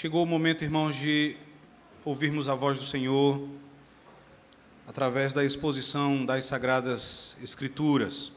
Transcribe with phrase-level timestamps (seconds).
[0.00, 1.36] Chegou o momento, irmãos, de
[2.04, 3.48] ouvirmos a voz do Senhor
[4.86, 8.30] através da exposição das Sagradas Escrituras.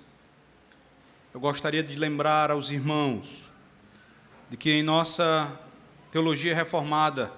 [1.32, 3.54] Eu gostaria de lembrar aos irmãos
[4.50, 5.56] de que em nossa
[6.12, 7.32] teologia reformada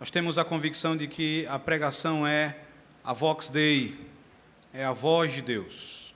[0.00, 2.56] nós temos a convicção de que a pregação é
[3.04, 4.00] a vox dei,
[4.72, 6.14] é a voz de Deus.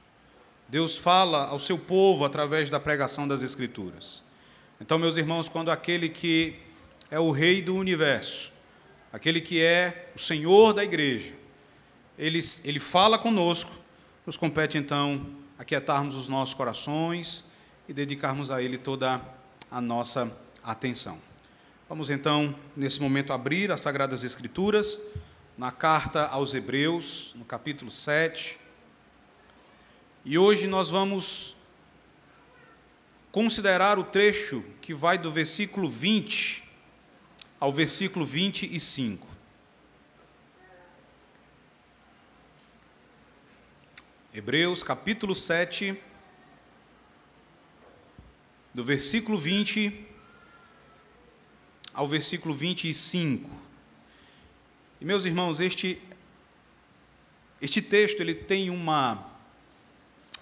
[0.71, 4.23] Deus fala ao seu povo através da pregação das Escrituras.
[4.81, 6.70] Então, meus irmãos, quando aquele que
[7.11, 8.53] é o Rei do universo,
[9.13, 11.35] aquele que é o Senhor da igreja,
[12.21, 13.73] ele, ele fala conosco,
[14.27, 15.27] nos compete então
[15.59, 17.45] aquietarmos os nossos corações
[17.89, 19.21] e dedicarmos a Ele toda
[19.71, 20.31] a nossa
[20.63, 21.19] atenção.
[21.89, 25.01] Vamos então, nesse momento, abrir as Sagradas Escrituras,
[25.57, 28.59] na carta aos Hebreus, no capítulo 7.
[30.25, 31.57] E hoje nós vamos
[33.33, 36.60] considerar o trecho que vai do versículo 20
[37.61, 39.29] ao versículo 25.
[44.33, 46.01] Hebreus capítulo 7,
[48.73, 50.07] do versículo 20
[51.93, 53.51] ao versículo 25.
[54.99, 56.01] E meus irmãos, este
[57.61, 59.29] este texto ele tem uma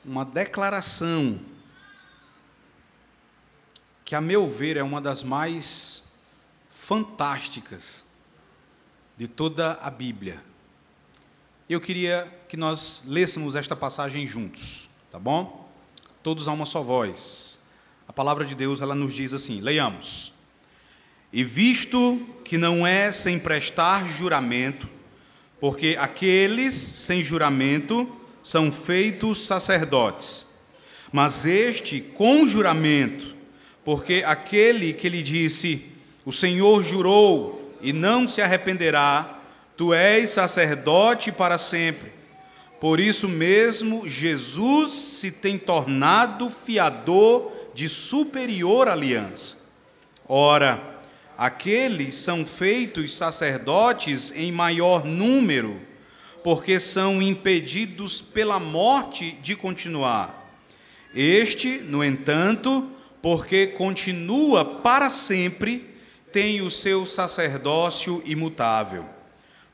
[0.05, 1.41] uma declaração
[4.05, 6.07] que a meu ver é uma das mais
[6.89, 8.03] fantásticas
[9.14, 10.42] de toda a Bíblia.
[11.69, 15.70] Eu queria que nós lêssemos esta passagem juntos, tá bom?
[16.22, 17.59] Todos a uma só voz.
[18.09, 20.33] A palavra de Deus, ela nos diz assim: leiamos.
[21.31, 24.89] E visto que não é sem prestar juramento,
[25.61, 28.11] porque aqueles sem juramento
[28.42, 30.47] são feitos sacerdotes,
[31.12, 33.36] mas este com juramento,
[33.84, 39.38] porque aquele que lhe disse: o Senhor jurou e não se arrependerá.
[39.77, 42.12] Tu és sacerdote para sempre.
[42.80, 49.56] Por isso mesmo, Jesus se tem tornado fiador de superior aliança.
[50.28, 51.00] Ora,
[51.37, 55.81] aqueles são feitos sacerdotes em maior número,
[56.44, 60.53] porque são impedidos pela morte de continuar.
[61.15, 62.88] Este, no entanto,
[63.22, 65.88] porque continua para sempre,
[66.33, 69.05] tem o seu sacerdócio imutável.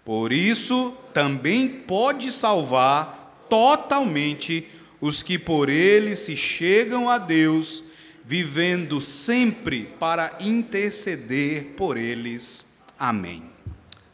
[0.04, 4.68] Por isso, também pode salvar totalmente
[5.00, 7.82] os que por ele se chegam a Deus,
[8.24, 12.66] vivendo sempre para interceder por eles.
[12.98, 13.44] Amém.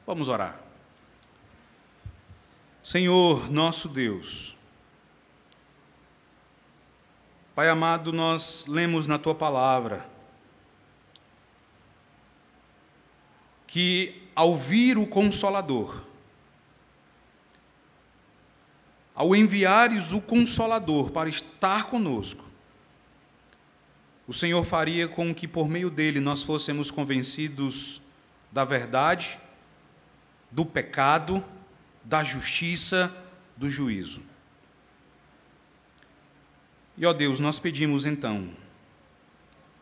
[0.06, 0.60] Vamos orar.
[2.82, 4.56] Senhor, nosso Deus,
[7.60, 10.09] Pai amado, nós lemos na tua palavra
[13.70, 16.02] que ao vir o Consolador,
[19.14, 22.44] ao enviares o Consolador para estar conosco,
[24.26, 28.02] o Senhor faria com que por meio dele nós fôssemos convencidos
[28.50, 29.38] da verdade,
[30.50, 31.44] do pecado,
[32.02, 33.08] da justiça,
[33.56, 34.20] do juízo.
[36.98, 38.50] E ó Deus, nós pedimos então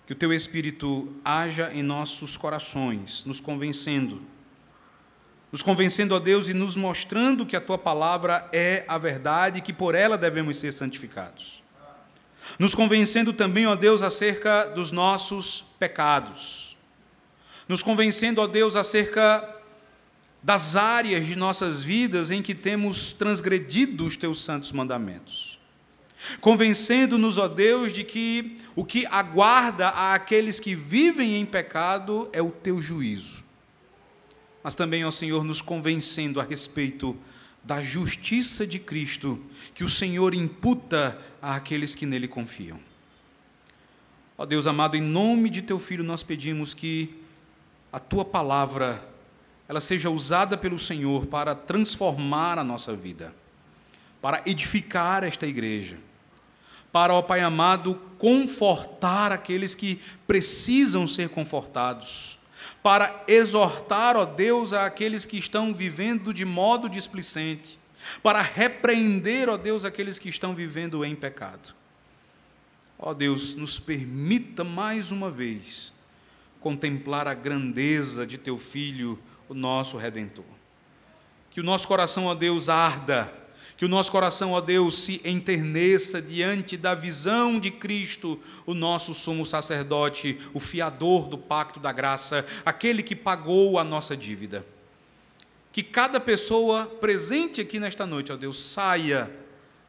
[0.08, 4.22] que o teu Espírito haja em nossos corações, nos convencendo,
[5.52, 9.60] nos convencendo, ó Deus, e nos mostrando que a tua palavra é a verdade e
[9.60, 11.62] que por ela devemos ser santificados.
[12.58, 16.74] Nos convencendo também, ó Deus, acerca dos nossos pecados.
[17.68, 19.46] Nos convencendo, ó Deus, acerca
[20.42, 25.58] das áreas de nossas vidas em que temos transgredido os teus santos mandamentos
[26.40, 32.52] convencendo-nos, ó Deus, de que o que aguarda aqueles que vivem em pecado é o
[32.52, 33.42] teu juízo.
[34.62, 37.18] Mas também, ó Senhor, nos convencendo a respeito
[37.64, 39.44] da justiça de Cristo,
[39.74, 42.78] que o Senhor imputa àqueles que nele confiam.
[44.36, 47.20] Ó Deus amado, em nome de teu filho nós pedimos que
[47.92, 49.04] a tua palavra
[49.68, 53.34] ela seja usada pelo Senhor para transformar a nossa vida,
[54.22, 55.98] para edificar esta igreja
[56.92, 62.38] para, ó Pai amado, confortar aqueles que precisam ser confortados,
[62.82, 67.78] para exortar, ó Deus, aqueles que estão vivendo de modo displicente,
[68.22, 71.74] para repreender, ó Deus, aqueles que estão vivendo em pecado.
[72.98, 75.92] Ó Deus, nos permita mais uma vez
[76.60, 79.18] contemplar a grandeza de Teu Filho,
[79.48, 80.44] o nosso Redentor.
[81.50, 83.32] Que o nosso coração, ó Deus, arda
[83.78, 89.14] Que o nosso coração, ó Deus, se enterneça diante da visão de Cristo, o nosso
[89.14, 94.66] sumo sacerdote, o fiador do pacto da graça, aquele que pagou a nossa dívida.
[95.70, 99.30] Que cada pessoa presente aqui nesta noite, ó Deus, saia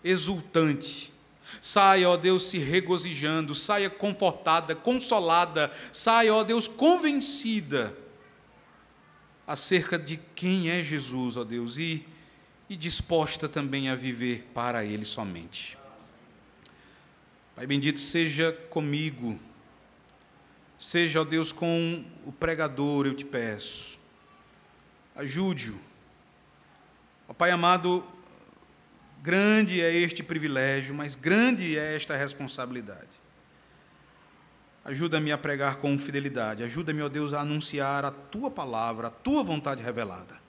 [0.04, 1.12] exultante,
[1.60, 7.98] saia, ó Deus, se regozijando, saia confortada, consolada, saia, ó Deus, convencida
[9.48, 12.06] acerca de quem é Jesus, ó Deus, e
[12.70, 15.78] e disposta também a viver para Ele somente.
[17.56, 19.40] Pai bendito, seja comigo,
[20.78, 23.98] seja, ó Deus, com o pregador, eu te peço.
[25.16, 25.78] Ajude-o.
[27.28, 28.04] Ó Pai amado,
[29.22, 33.20] grande é este privilégio, mas grande é esta responsabilidade.
[34.86, 39.44] Ajuda-me a pregar com fidelidade, ajuda-me, ó Deus, a anunciar a tua palavra, a tua
[39.44, 40.40] vontade revelada.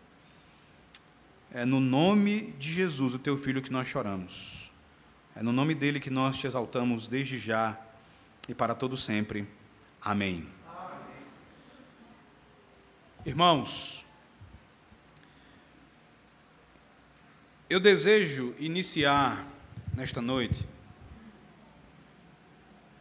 [1.52, 4.70] É no nome de Jesus, o teu filho, que nós choramos.
[5.34, 7.78] É no nome dele que nós te exaltamos desde já
[8.48, 9.48] e para todo sempre.
[10.00, 10.46] Amém.
[10.66, 11.24] Amém.
[13.26, 14.04] Irmãos,
[17.68, 19.46] eu desejo iniciar
[19.94, 20.68] nesta noite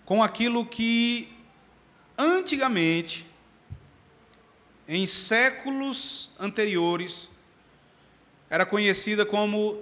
[0.06, 1.32] com aquilo que
[2.18, 3.28] antigamente,
[4.88, 7.30] em séculos anteriores,
[8.50, 9.78] era conhecida como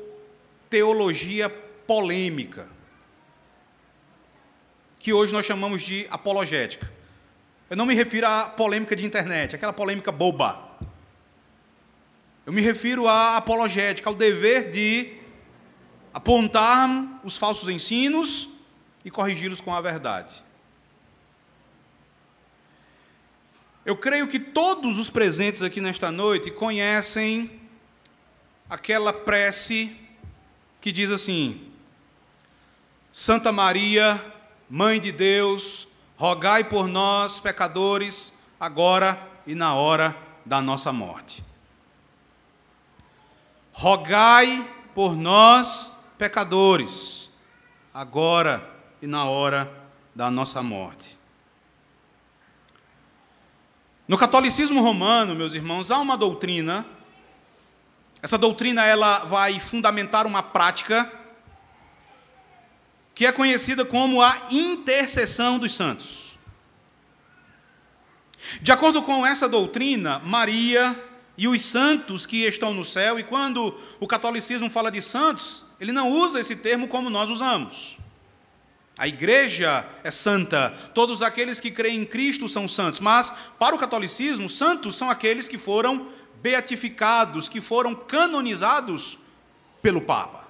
[0.70, 2.68] teologia polêmica,
[5.00, 6.92] que hoje nós chamamos de apologética.
[7.70, 10.68] Eu não me refiro à polêmica de internet, aquela polêmica boba.
[12.46, 15.18] Eu me refiro à apologética, ao dever de
[16.14, 18.50] apontar os falsos ensinos
[19.06, 20.44] e corrigi-los com a verdade.
[23.86, 27.67] Eu creio que todos os presentes aqui nesta noite conhecem
[28.70, 29.96] aquela prece
[30.82, 31.72] que diz assim:
[33.12, 34.24] Santa Maria,
[34.70, 35.88] Mãe de Deus,
[36.18, 40.16] rogai por nós, pecadores, agora e na hora
[40.46, 41.44] da nossa morte.
[43.72, 47.30] Rogai por nós, pecadores,
[47.94, 48.68] agora
[49.02, 49.72] e na hora
[50.14, 51.18] da nossa morte.
[54.08, 56.86] No catolicismo romano, meus irmãos, há uma doutrina
[58.22, 61.12] essa doutrina ela vai fundamentar uma prática
[63.14, 66.38] que é conhecida como a intercessão dos santos.
[68.62, 70.96] De acordo com essa doutrina, Maria
[71.38, 75.92] e os santos que estão no céu, e quando o catolicismo fala de santos, ele
[75.92, 77.98] não usa esse termo como nós usamos.
[78.98, 83.80] A igreja é santa, todos aqueles que creem em Cristo são santos, mas para o
[83.80, 86.08] catolicismo, santos são aqueles que foram
[86.48, 89.18] beatificados, que foram canonizados
[89.82, 90.48] pelo Papa.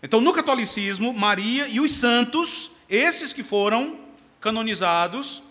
[0.00, 3.98] Então, no catolicismo, Maria e os santos, esses que foram
[4.40, 5.42] canonizados,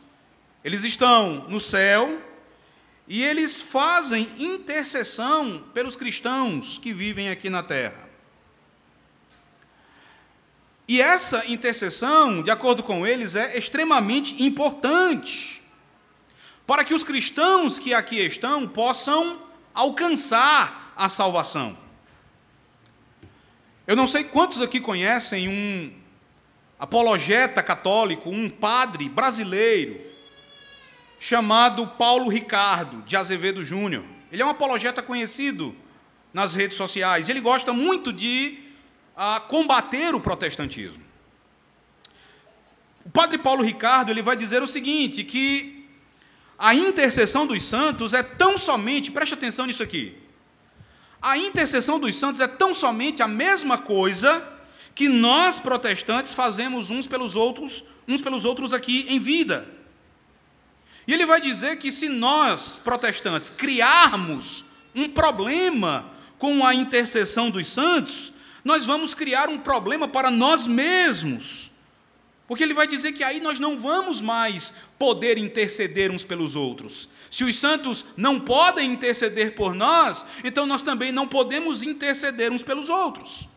[0.63, 2.17] eles estão no céu
[3.09, 8.07] e eles fazem intercessão pelos cristãos que vivem aqui na terra.
[10.87, 15.56] E essa intercessão, de acordo com eles, é extremamente importante
[16.67, 19.41] para que os cristãos que aqui estão possam
[19.73, 21.77] alcançar a salvação.
[23.87, 25.93] Eu não sei quantos aqui conhecem um
[26.77, 30.01] apologeta católico, um padre brasileiro,
[31.17, 34.03] chamado Paulo Ricardo de Azevedo Júnior.
[34.29, 35.73] Ele é um apologeta conhecido
[36.33, 37.29] nas redes sociais.
[37.29, 38.59] Ele gosta muito de
[39.15, 41.03] uh, combater o protestantismo.
[43.05, 45.76] O padre Paulo Ricardo ele vai dizer o seguinte: que
[46.57, 50.17] a intercessão dos santos é tão somente, preste atenção nisso aqui.
[51.21, 54.43] A intercessão dos santos é tão somente a mesma coisa
[54.95, 59.67] que nós protestantes fazemos uns pelos outros, uns pelos outros aqui em vida.
[61.07, 67.67] E ele vai dizer que se nós protestantes criarmos um problema com a intercessão dos
[67.67, 68.33] santos,
[68.63, 71.71] nós vamos criar um problema para nós mesmos.
[72.47, 77.09] Porque ele vai dizer que aí nós não vamos mais poder interceder uns pelos outros.
[77.29, 82.63] Se os santos não podem interceder por nós, então nós também não podemos interceder uns
[82.63, 83.49] pelos outros.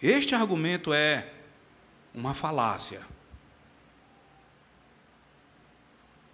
[0.00, 1.26] Este argumento é
[2.14, 3.00] uma falácia.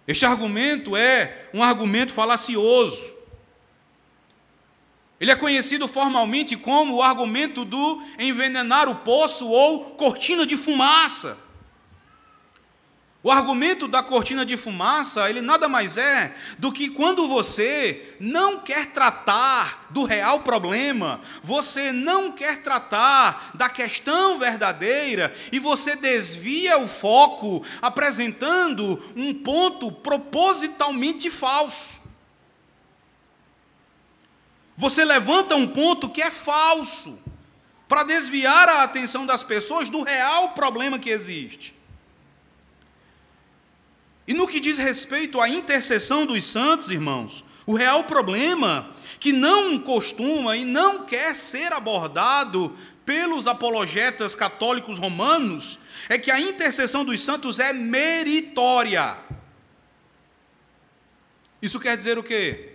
[0.07, 3.20] Este argumento é um argumento falacioso.
[5.21, 11.37] Ele é conhecido formalmente como o argumento do envenenar o poço ou cortina de fumaça.
[13.21, 18.61] O argumento da cortina de fumaça, ele nada mais é do que quando você não
[18.61, 26.79] quer tratar do real problema, você não quer tratar da questão verdadeira e você desvia
[26.79, 32.00] o foco apresentando um ponto propositalmente falso.
[34.77, 37.19] Você levanta um ponto que é falso
[37.87, 41.75] para desviar a atenção das pessoas do real problema que existe.
[44.27, 49.77] E no que diz respeito à intercessão dos santos, irmãos, o real problema que não
[49.77, 52.75] costuma e não quer ser abordado
[53.05, 59.17] pelos apologetas católicos romanos é que a intercessão dos santos é meritória.
[61.61, 62.70] Isso quer dizer o quê?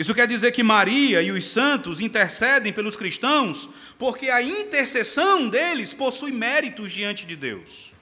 [0.00, 5.92] Isso quer dizer que Maria e os santos intercedem pelos cristãos porque a intercessão deles
[5.92, 7.92] possui méritos diante de Deus.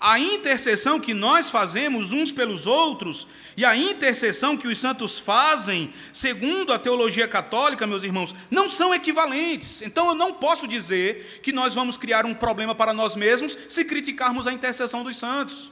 [0.00, 3.26] A intercessão que nós fazemos uns pelos outros
[3.58, 8.94] e a intercessão que os santos fazem, segundo a teologia católica, meus irmãos, não são
[8.94, 9.82] equivalentes.
[9.82, 13.84] Então eu não posso dizer que nós vamos criar um problema para nós mesmos se
[13.84, 15.70] criticarmos a intercessão dos santos.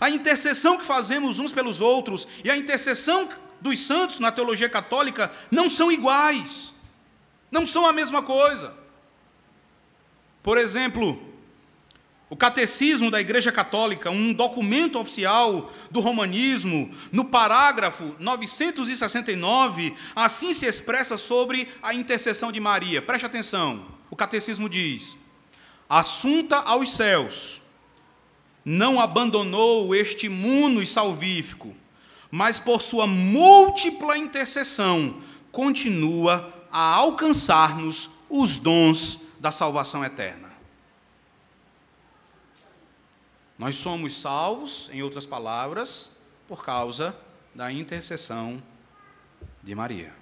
[0.00, 3.28] A intercessão que fazemos uns pelos outros e a intercessão
[3.60, 6.72] dos santos na teologia católica não são iguais,
[7.50, 8.74] não são a mesma coisa.
[10.42, 11.28] Por exemplo,
[12.30, 20.66] o Catecismo da Igreja Católica, um documento oficial do romanismo, no parágrafo 969, assim se
[20.66, 23.00] expressa sobre a intercessão de Maria.
[23.00, 23.86] Preste atenção.
[24.10, 25.16] O catecismo diz:
[25.88, 27.62] Assunta aos céus,
[28.68, 31.74] não abandonou este mundo salvífico,
[32.30, 40.50] mas por sua múltipla intercessão continua a alcançar-nos os dons da salvação eterna.
[43.58, 46.10] Nós somos salvos, em outras palavras,
[46.46, 47.16] por causa
[47.54, 48.62] da intercessão
[49.62, 50.14] de Maria.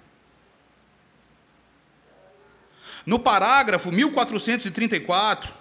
[3.05, 5.53] No parágrafo 1434,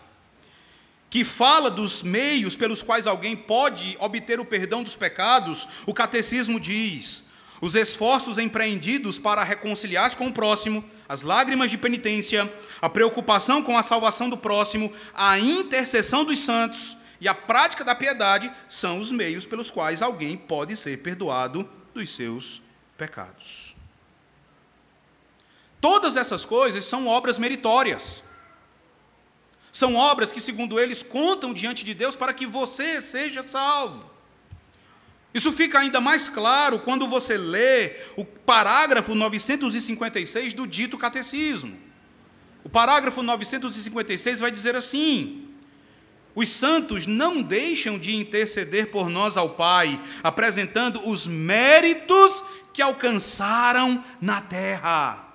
[1.09, 6.59] que fala dos meios pelos quais alguém pode obter o perdão dos pecados, o catecismo
[6.59, 7.25] diz:
[7.61, 13.79] os esforços empreendidos para reconciliar-se com o próximo, as lágrimas de penitência, a preocupação com
[13.79, 19.11] a salvação do próximo, a intercessão dos santos e a prática da piedade são os
[19.11, 22.63] meios pelos quais alguém pode ser perdoado dos seus
[22.99, 23.75] pecados.
[25.81, 28.23] Todas essas coisas são obras meritórias.
[29.77, 34.11] São obras que, segundo eles, contam diante de Deus para que você seja salvo.
[35.35, 41.77] Isso fica ainda mais claro quando você lê o parágrafo 956 do dito catecismo.
[42.65, 45.47] O parágrafo 956 vai dizer assim:
[46.35, 52.43] os santos não deixam de interceder por nós ao Pai, apresentando os méritos
[52.73, 55.26] que alcançaram na terra.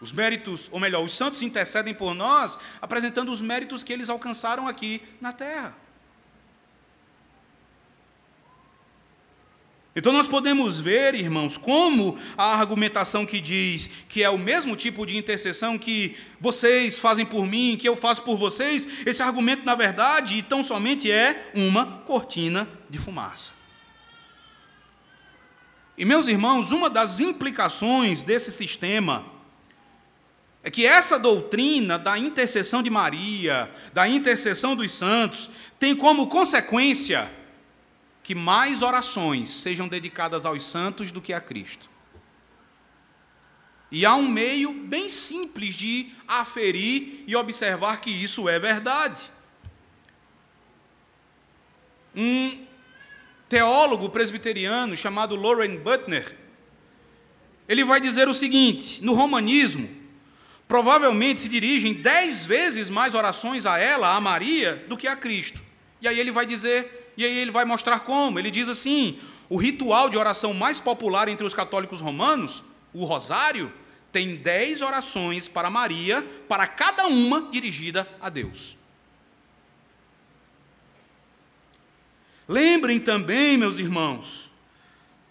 [0.00, 4.66] Os méritos, ou melhor, os santos intercedem por nós, apresentando os méritos que eles alcançaram
[4.66, 5.76] aqui na terra.
[9.94, 15.04] Então nós podemos ver, irmãos, como a argumentação que diz que é o mesmo tipo
[15.04, 19.74] de intercessão que vocês fazem por mim, que eu faço por vocês, esse argumento, na
[19.74, 23.50] verdade, tão somente é uma cortina de fumaça.
[25.98, 29.39] E, meus irmãos, uma das implicações desse sistema
[30.62, 35.48] é que essa doutrina da intercessão de Maria, da intercessão dos santos,
[35.78, 37.30] tem como consequência
[38.22, 41.88] que mais orações sejam dedicadas aos santos do que a Cristo.
[43.90, 49.20] E há um meio bem simples de aferir e observar que isso é verdade.
[52.14, 52.66] Um
[53.48, 56.36] teólogo presbiteriano chamado Lauren Butner,
[57.66, 59.99] ele vai dizer o seguinte: no romanismo,
[60.70, 65.60] provavelmente se dirigem dez vezes mais orações a ela, a Maria, do que a Cristo.
[66.00, 68.38] E aí ele vai dizer e aí ele vai mostrar como.
[68.38, 72.62] Ele diz assim: o ritual de oração mais popular entre os católicos romanos,
[72.94, 73.72] o rosário,
[74.12, 78.76] tem dez orações para Maria, para cada uma dirigida a Deus.
[82.46, 84.48] Lembrem também, meus irmãos,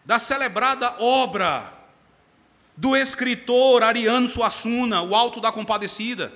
[0.04, 1.79] da celebrada obra
[2.80, 6.32] do escritor Ariano Suassuna, O Alto da Compadecida.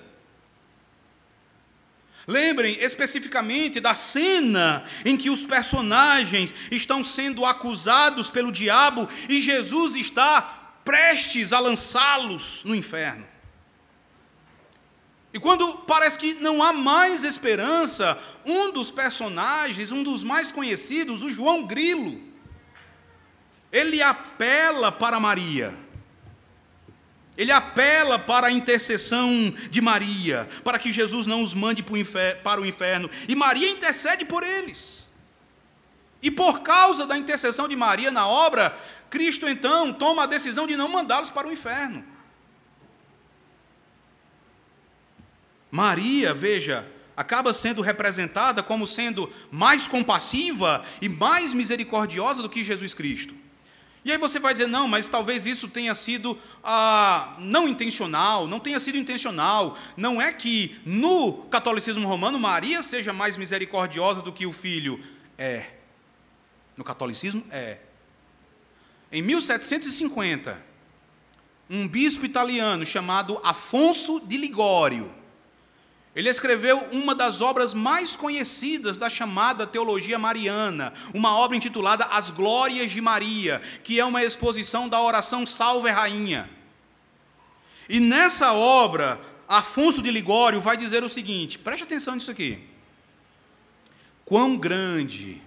[2.27, 9.95] Lembrem especificamente da cena em que os personagens estão sendo acusados pelo diabo e Jesus
[9.95, 10.41] está
[10.83, 13.25] prestes a lançá-los no inferno.
[15.33, 21.23] E quando parece que não há mais esperança, um dos personagens, um dos mais conhecidos,
[21.23, 22.21] o João Grilo,
[23.71, 25.82] ele apela para Maria.
[27.37, 31.83] Ele apela para a intercessão de Maria, para que Jesus não os mande
[32.43, 33.09] para o inferno.
[33.27, 35.09] E Maria intercede por eles.
[36.21, 38.75] E por causa da intercessão de Maria na obra,
[39.09, 42.05] Cristo então toma a decisão de não mandá-los para o inferno.
[45.69, 46.87] Maria, veja,
[47.17, 53.42] acaba sendo representada como sendo mais compassiva e mais misericordiosa do que Jesus Cristo.
[54.05, 58.59] E aí você vai dizer, não, mas talvez isso tenha sido ah, não intencional, não
[58.59, 59.77] tenha sido intencional.
[59.95, 65.01] Não é que no catolicismo romano Maria seja mais misericordiosa do que o filho.
[65.37, 65.67] É.
[66.75, 67.77] No catolicismo, é.
[69.09, 70.61] Em 1750,
[71.69, 75.13] um bispo italiano chamado Afonso de Ligório,
[76.15, 82.29] ele escreveu uma das obras mais conhecidas da chamada teologia mariana, uma obra intitulada As
[82.29, 86.47] Glórias de Maria, que é uma exposição da oração Salve Rainha.
[87.89, 92.59] E nessa obra, Afonso de Ligório vai dizer o seguinte: preste atenção nisso aqui.
[94.23, 95.41] Quão grande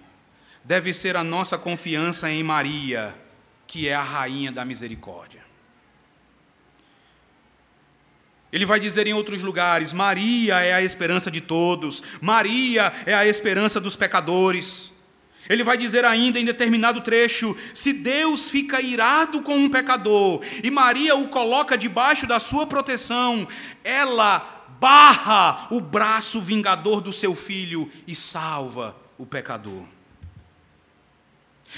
[0.63, 3.17] deve ser a nossa confiança em Maria,
[3.65, 5.46] que é a rainha da misericórdia.
[8.51, 13.25] Ele vai dizer em outros lugares: Maria é a esperança de todos, Maria é a
[13.25, 14.91] esperança dos pecadores.
[15.49, 20.69] Ele vai dizer ainda em determinado trecho: se Deus fica irado com um pecador e
[20.69, 23.47] Maria o coloca debaixo da sua proteção,
[23.83, 29.96] ela barra o braço vingador do seu filho e salva o pecador.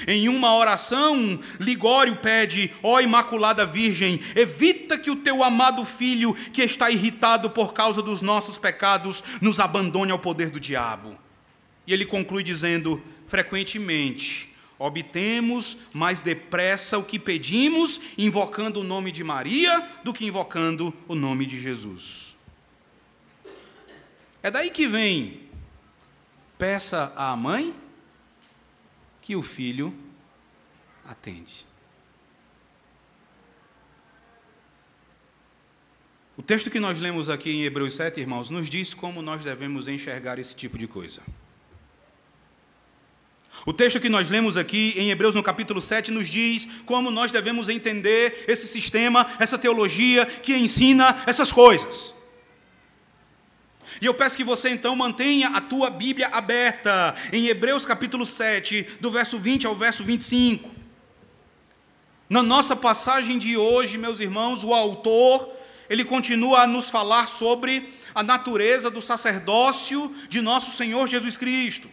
[0.08, 6.62] Em uma oração, Ligório pede: Ó Imaculada Virgem, evita que o teu amado filho, que
[6.62, 11.17] está irritado por causa dos nossos pecados, nos abandone ao poder do diabo.
[11.88, 19.24] E ele conclui dizendo: frequentemente, obtemos mais depressa o que pedimos, invocando o nome de
[19.24, 22.36] Maria, do que invocando o nome de Jesus.
[24.41, 25.41] É daí que vem:
[26.58, 27.73] peça à mãe
[29.30, 29.94] que o filho
[31.06, 31.63] atende.
[36.36, 39.88] O texto que nós lemos aqui em Hebreus 7, irmãos, nos diz como nós devemos
[39.88, 41.22] enxergar esse tipo de coisa.
[43.68, 47.32] O texto que nós lemos aqui em Hebreus no capítulo 7 nos diz como nós
[47.32, 52.15] devemos entender esse sistema, essa teologia que ensina essas coisas.
[54.02, 58.88] E eu peço que você então mantenha a tua Bíblia aberta em Hebreus capítulo 7,
[59.02, 60.70] do verso 20 ao verso 25.
[62.30, 65.52] Na nossa passagem de hoje, meus irmãos, o autor,
[65.90, 71.90] ele continua a nos falar sobre a natureza do sacerdócio de nosso Senhor Jesus Cristo.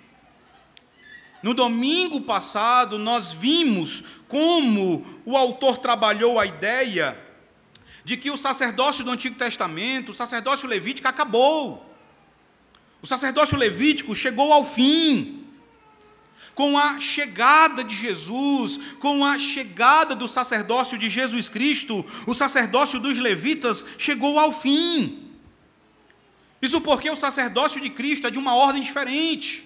[1.43, 7.17] No domingo passado, nós vimos como o autor trabalhou a ideia
[8.05, 11.86] de que o sacerdócio do Antigo Testamento, o sacerdócio levítico, acabou.
[13.07, 15.45] O sacerdócio levítico chegou ao fim.
[16.57, 22.99] Com a chegada de Jesus, com a chegada do sacerdócio de Jesus Cristo, o sacerdócio
[22.99, 25.31] dos levitas chegou ao fim.
[26.61, 29.65] Isso porque o sacerdócio de Cristo é de uma ordem diferente.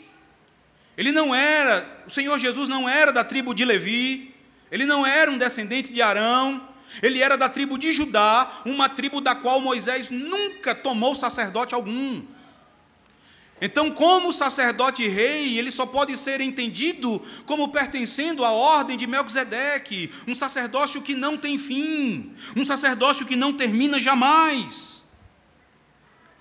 [0.94, 4.34] Ele não era, o Senhor Jesus não era da tribo de Levi,
[4.70, 6.68] ele não era um descendente de Arão,
[7.02, 12.22] ele era da tribo de Judá, uma tribo da qual Moisés nunca tomou sacerdote algum.
[13.60, 20.10] Então, como sacerdote rei, ele só pode ser entendido como pertencendo à ordem de Melquisedeque,
[20.26, 25.04] um sacerdócio que não tem fim, um sacerdócio que não termina jamais.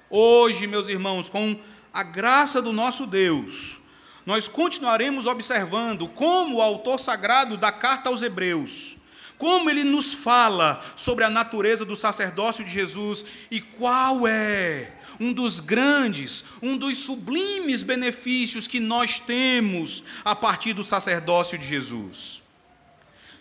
[0.10, 1.60] Hoje, meus irmãos, com
[1.93, 3.79] a graça do nosso Deus,
[4.25, 8.95] nós continuaremos observando como o autor sagrado da carta aos Hebreus,
[9.38, 15.34] como ele nos fala sobre a natureza do sacerdócio de Jesus e qual é um
[15.34, 22.41] dos grandes, um dos sublimes benefícios que nós temos a partir do sacerdócio de Jesus.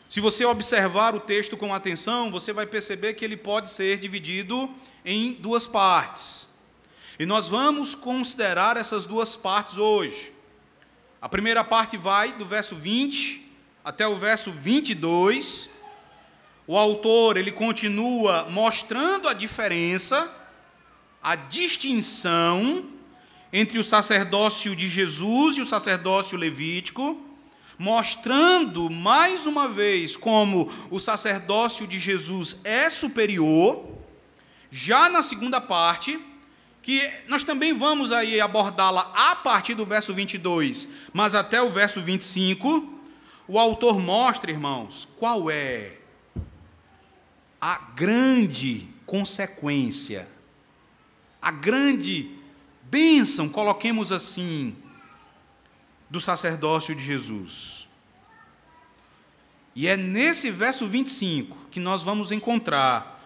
[0.09, 4.69] Se você observar o texto com atenção, você vai perceber que ele pode ser dividido
[5.05, 6.49] em duas partes.
[7.19, 10.33] E nós vamos considerar essas duas partes hoje.
[11.21, 13.47] A primeira parte vai do verso 20
[13.85, 15.69] até o verso 22.
[16.67, 20.31] O autor, ele continua mostrando a diferença
[21.23, 22.85] a distinção
[23.53, 27.17] entre o sacerdócio de Jesus e o sacerdócio levítico,
[27.79, 33.97] mostrando mais uma vez como o sacerdócio de Jesus é superior.
[34.71, 36.19] Já na segunda parte,
[36.83, 42.01] que nós também vamos aí abordá-la a partir do verso 22, mas até o verso
[42.03, 43.01] 25,
[43.47, 45.99] o autor mostra, irmãos, qual é
[47.61, 50.29] a grande consequência,
[51.41, 52.31] a grande
[52.83, 54.75] bênção, coloquemos assim,
[56.11, 57.87] do sacerdócio de Jesus.
[59.75, 63.17] E é nesse verso 25 que nós vamos encontrar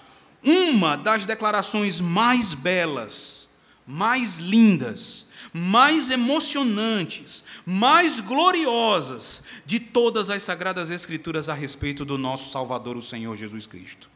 [0.43, 3.49] uma das declarações mais belas,
[3.87, 12.51] mais lindas, mais emocionantes, mais gloriosas de todas as sagradas escrituras a respeito do nosso
[12.51, 14.11] Salvador, o Senhor Jesus Cristo.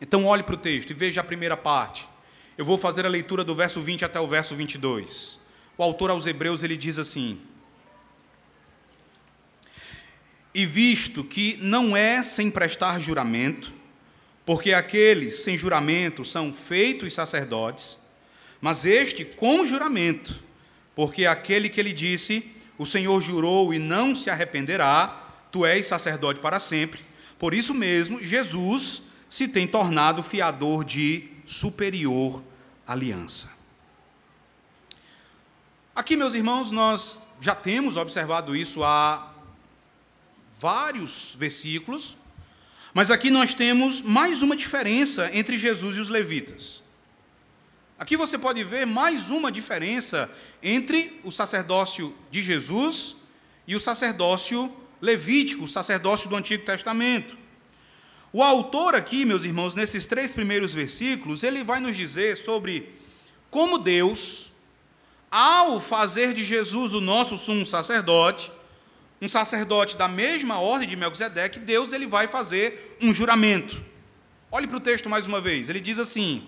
[0.00, 2.08] Então olhe para o texto e veja a primeira parte.
[2.56, 5.40] Eu vou fazer a leitura do verso 20 até o verso 22.
[5.76, 7.40] O autor aos Hebreus ele diz assim:
[10.54, 13.72] E visto que não é sem prestar juramento,
[14.46, 17.98] porque aqueles sem juramento são feitos sacerdotes,
[18.60, 20.40] mas este com juramento,
[20.94, 26.38] porque aquele que ele disse: O Senhor jurou e não se arrependerá, tu és sacerdote
[26.38, 27.00] para sempre.
[27.36, 32.42] Por isso mesmo, Jesus se tem tornado fiador de superior
[32.86, 33.48] aliança.
[35.94, 39.32] Aqui, meus irmãos, nós já temos observado isso há
[40.58, 42.16] vários versículos,
[42.92, 46.82] mas aqui nós temos mais uma diferença entre Jesus e os levitas.
[47.98, 50.30] Aqui você pode ver mais uma diferença
[50.62, 53.16] entre o sacerdócio de Jesus
[53.66, 57.43] e o sacerdócio levítico, o sacerdócio do Antigo Testamento.
[58.36, 62.92] O autor aqui, meus irmãos, nesses três primeiros versículos, ele vai nos dizer sobre
[63.48, 64.50] como Deus,
[65.30, 68.50] ao fazer de Jesus o nosso sumo sacerdote,
[69.22, 73.80] um sacerdote da mesma ordem de Melquisedeque, Deus ele vai fazer um juramento.
[74.50, 75.68] Olhe para o texto mais uma vez.
[75.68, 76.44] Ele diz assim: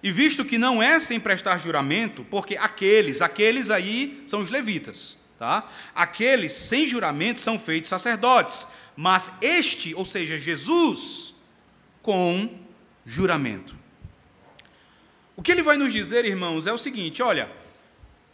[0.00, 5.18] E visto que não é sem prestar juramento, porque aqueles, aqueles aí são os levitas,
[5.36, 5.68] tá?
[5.92, 11.34] Aqueles sem juramento são feitos sacerdotes mas este, ou seja, Jesus,
[12.02, 12.58] com
[13.04, 13.76] juramento.
[15.36, 17.50] O que ele vai nos dizer, irmãos, é o seguinte: olha,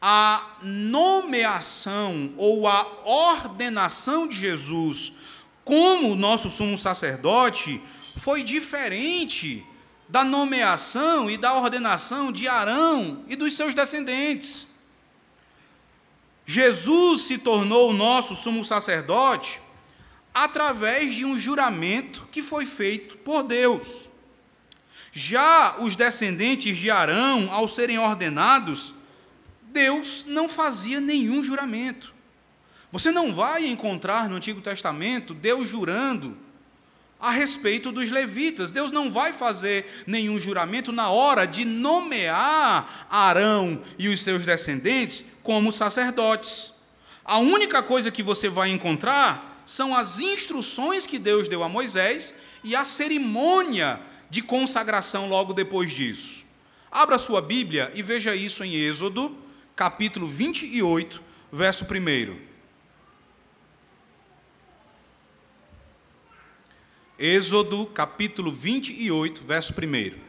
[0.00, 5.14] a nomeação ou a ordenação de Jesus
[5.64, 7.82] como nosso sumo sacerdote
[8.16, 9.66] foi diferente
[10.08, 14.66] da nomeação e da ordenação de Arão e dos seus descendentes.
[16.44, 19.60] Jesus se tornou o nosso sumo sacerdote
[20.36, 24.10] através de um juramento que foi feito por Deus.
[25.10, 28.92] Já os descendentes de Arão, ao serem ordenados,
[29.62, 32.12] Deus não fazia nenhum juramento.
[32.92, 36.36] Você não vai encontrar no Antigo Testamento Deus jurando
[37.18, 38.70] a respeito dos levitas.
[38.70, 45.24] Deus não vai fazer nenhum juramento na hora de nomear Arão e os seus descendentes
[45.42, 46.74] como sacerdotes.
[47.24, 52.36] A única coisa que você vai encontrar são as instruções que Deus deu a Moisés
[52.62, 54.00] e a cerimônia
[54.30, 56.46] de consagração logo depois disso.
[56.90, 59.36] Abra sua Bíblia e veja isso em Êxodo,
[59.74, 61.20] capítulo 28,
[61.52, 62.38] verso 1.
[67.18, 70.25] Êxodo, capítulo 28, verso 1.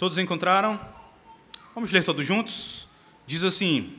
[0.00, 0.80] Todos encontraram?
[1.74, 2.88] Vamos ler todos juntos?
[3.26, 3.98] Diz assim: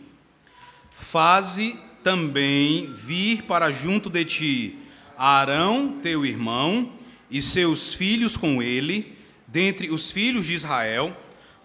[0.92, 4.80] Faze também vir para junto de ti
[5.16, 6.92] Arão, teu irmão,
[7.30, 11.16] e seus filhos com ele, dentre os filhos de Israel,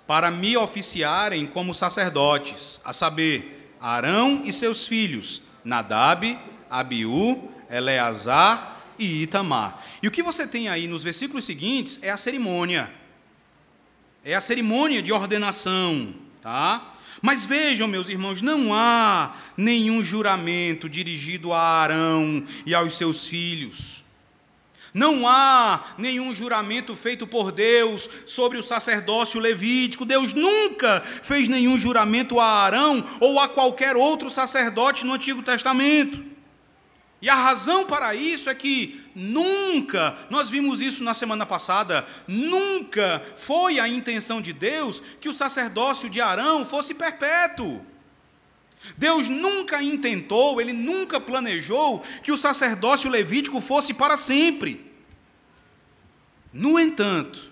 [0.06, 9.22] para me oficiarem como sacerdotes, a saber, Arão e seus filhos, Nadab, Abiú, Eleazar e
[9.22, 9.82] Itamar.
[10.02, 12.92] E o que você tem aí nos versículos seguintes é a cerimônia
[14.26, 16.12] é a cerimônia de ordenação,
[16.42, 16.94] tá?
[17.22, 24.02] Mas vejam, meus irmãos, não há nenhum juramento dirigido a Arão e aos seus filhos.
[24.92, 30.04] Não há nenhum juramento feito por Deus sobre o sacerdócio levítico.
[30.04, 36.35] Deus nunca fez nenhum juramento a Arão ou a qualquer outro sacerdote no Antigo Testamento.
[37.20, 43.22] E a razão para isso é que nunca, nós vimos isso na semana passada, nunca
[43.36, 47.84] foi a intenção de Deus que o sacerdócio de Arão fosse perpétuo.
[48.96, 54.92] Deus nunca intentou, ele nunca planejou que o sacerdócio levítico fosse para sempre.
[56.52, 57.50] No entanto,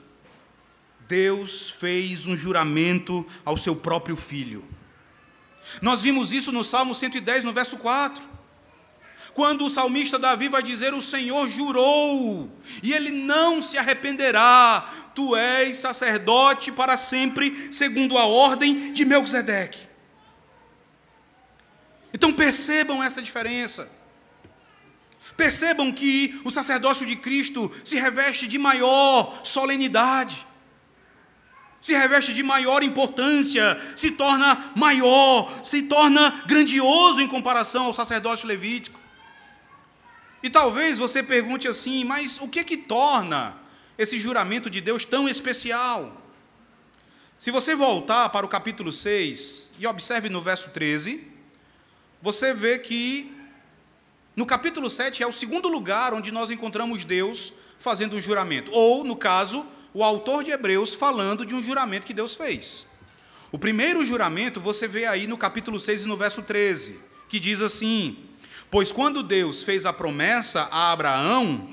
[1.09, 4.65] Deus fez um juramento ao seu próprio filho.
[5.81, 8.34] Nós vimos isso no Salmo 110, no verso 4.
[9.35, 12.51] Quando o salmista Davi vai dizer: O Senhor jurou,
[12.83, 19.81] e ele não se arrependerá, tu és sacerdote para sempre, segundo a ordem de Melquisedeque.
[22.13, 23.91] Então percebam essa diferença.
[25.37, 30.47] Percebam que o sacerdócio de Cristo se reveste de maior solenidade,
[31.81, 38.47] se reveste de maior importância, se torna maior, se torna grandioso em comparação ao sacerdócio
[38.47, 39.04] levítico.
[40.45, 43.57] E talvez você pergunte assim, mas o que que torna
[43.97, 46.21] esse juramento de Deus tão especial?
[47.39, 51.27] Se você voltar para o capítulo 6 e observe no verso 13,
[52.21, 53.35] você vê que
[54.37, 59.03] no capítulo 7 é o segundo lugar onde nós encontramos Deus fazendo um juramento, ou,
[59.03, 62.87] no caso, o autor de Hebreus falando de um juramento que Deus fez.
[63.51, 67.63] O primeiro juramento você vê aí no capítulo 6 e no verso 13, que diz
[67.63, 68.19] assim:
[68.75, 71.69] Pois quando Deus fez a promessa a Abraão,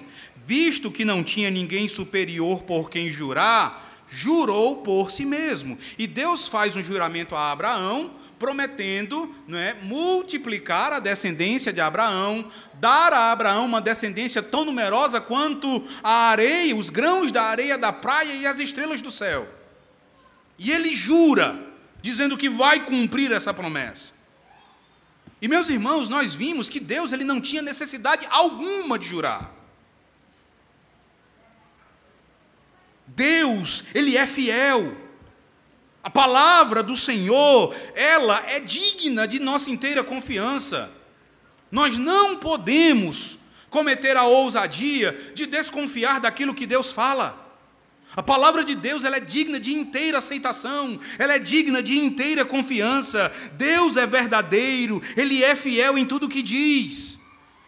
[0.45, 5.79] visto que não tinha ninguém superior por quem jurar, jurou por si mesmo.
[5.97, 13.11] E Deus faz um juramento a Abraão prometendo é, multiplicar a descendência de Abraão, dar
[13.13, 18.31] a Abraão uma descendência tão numerosa quanto a areia, os grãos da areia da praia
[18.31, 19.47] e as estrelas do céu.
[20.55, 21.59] E ele jura,
[21.99, 24.10] dizendo que vai cumprir essa promessa.
[25.41, 29.51] E meus irmãos, nós vimos que Deus ele não tinha necessidade alguma de jurar.
[33.07, 34.95] Deus, ele é fiel.
[36.03, 40.91] A palavra do Senhor, ela é digna de nossa inteira confiança.
[41.71, 47.40] Nós não podemos cometer a ousadia de desconfiar daquilo que Deus fala.
[48.15, 52.43] A palavra de Deus ela é digna de inteira aceitação, ela é digna de inteira
[52.43, 53.31] confiança.
[53.53, 57.17] Deus é verdadeiro, Ele é fiel em tudo o que diz.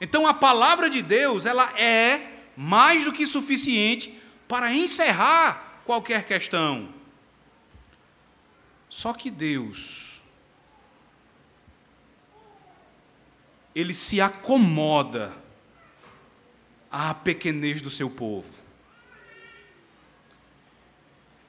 [0.02, 6.94] Então a palavra de Deus ela é mais do que suficiente para encerrar qualquer questão.
[8.90, 10.22] Só que Deus,
[13.74, 15.34] Ele se acomoda
[16.92, 18.63] à pequenez do seu povo.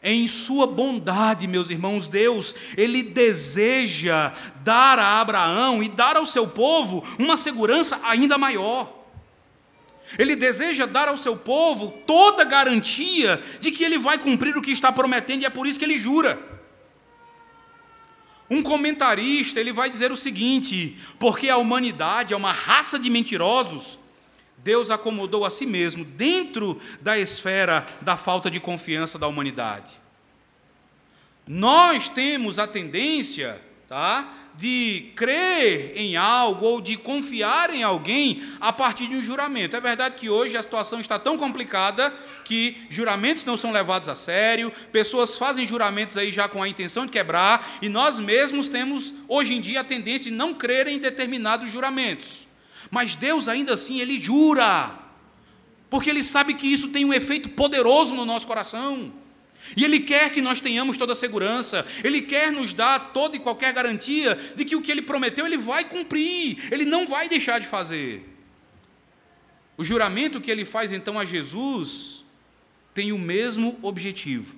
[0.06, 6.46] Em sua bondade, meus irmãos, Deus, Ele deseja dar a Abraão e dar ao seu
[6.46, 9.04] povo uma segurança ainda maior.
[10.18, 14.62] Ele deseja dar ao seu povo toda a garantia de que ele vai cumprir o
[14.62, 16.38] que está prometendo, e é por isso que ele jura.
[18.50, 23.98] Um comentarista ele vai dizer o seguinte: porque a humanidade é uma raça de mentirosos,
[24.64, 29.92] Deus acomodou a si mesmo dentro da esfera da falta de confiança da humanidade.
[31.46, 34.40] Nós temos a tendência, tá?
[34.56, 39.76] de crer em algo ou de confiar em alguém a partir de um juramento.
[39.76, 44.14] É verdade que hoje a situação está tão complicada que juramentos não são levados a
[44.14, 49.12] sério, pessoas fazem juramentos aí já com a intenção de quebrar, e nós mesmos temos
[49.26, 52.43] hoje em dia a tendência de não crer em determinados juramentos.
[52.94, 54.96] Mas Deus ainda assim ele jura,
[55.90, 59.12] porque ele sabe que isso tem um efeito poderoso no nosso coração.
[59.76, 63.40] E Ele quer que nós tenhamos toda a segurança, Ele quer nos dar toda e
[63.40, 67.58] qualquer garantia de que o que Ele prometeu Ele vai cumprir, Ele não vai deixar
[67.58, 68.30] de fazer.
[69.76, 72.24] O juramento que Ele faz então a Jesus
[72.92, 74.54] tem o mesmo objetivo.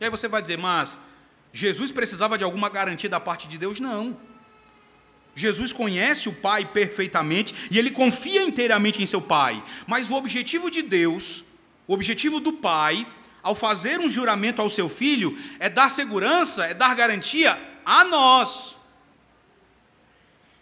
[0.00, 0.98] E aí você vai dizer, mas
[1.52, 3.78] Jesus precisava de alguma garantia da parte de Deus?
[3.78, 4.16] Não.
[5.36, 9.62] Jesus conhece o Pai perfeitamente e ele confia inteiramente em seu Pai.
[9.86, 11.44] Mas o objetivo de Deus,
[11.86, 13.06] o objetivo do Pai,
[13.42, 18.74] ao fazer um juramento ao seu filho, é dar segurança, é dar garantia a nós.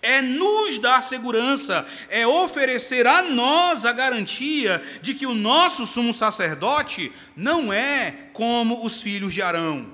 [0.03, 6.13] É nos dar segurança, é oferecer a nós a garantia de que o nosso sumo
[6.13, 9.94] sacerdote não é como os filhos de Arão.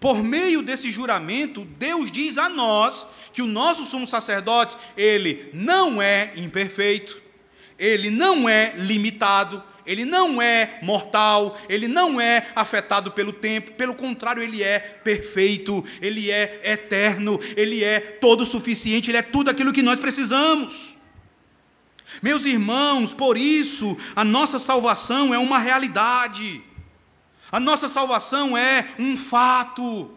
[0.00, 6.00] Por meio desse juramento, Deus diz a nós que o nosso sumo sacerdote, ele não
[6.00, 7.20] é imperfeito,
[7.78, 13.94] ele não é limitado, ele não é mortal, ele não é afetado pelo tempo, pelo
[13.94, 19.72] contrário, ele é perfeito, ele é eterno, ele é todo suficiente, ele é tudo aquilo
[19.72, 20.94] que nós precisamos.
[22.22, 26.62] Meus irmãos, por isso a nossa salvação é uma realidade.
[27.50, 30.10] A nossa salvação é um fato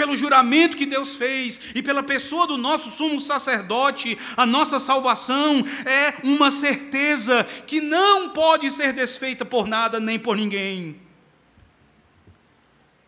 [0.00, 5.62] pelo juramento que Deus fez e pela pessoa do nosso sumo sacerdote, a nossa salvação
[5.84, 10.98] é uma certeza que não pode ser desfeita por nada nem por ninguém.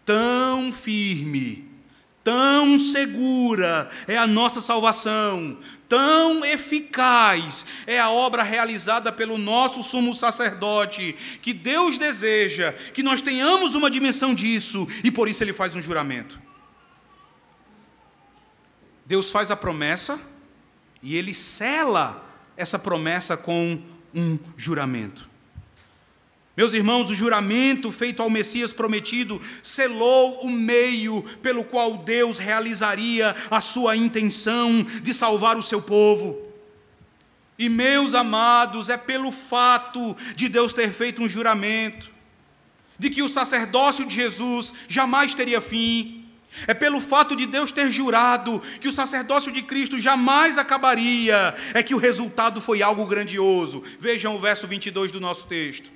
[0.04, 1.71] Tão firme,
[2.24, 5.58] Tão segura é a nossa salvação,
[5.88, 13.20] tão eficaz é a obra realizada pelo nosso sumo sacerdote, que Deus deseja que nós
[13.20, 16.40] tenhamos uma dimensão disso e por isso ele faz um juramento.
[19.04, 20.20] Deus faz a promessa
[21.02, 22.24] e ele sela
[22.56, 23.82] essa promessa com
[24.14, 25.31] um juramento.
[26.54, 33.34] Meus irmãos, o juramento feito ao Messias prometido selou o meio pelo qual Deus realizaria
[33.50, 36.52] a sua intenção de salvar o seu povo.
[37.58, 42.10] E, meus amados, é pelo fato de Deus ter feito um juramento,
[42.98, 46.26] de que o sacerdócio de Jesus jamais teria fim,
[46.66, 51.82] é pelo fato de Deus ter jurado que o sacerdócio de Cristo jamais acabaria, é
[51.82, 53.82] que o resultado foi algo grandioso.
[53.98, 55.91] Vejam o verso 22 do nosso texto.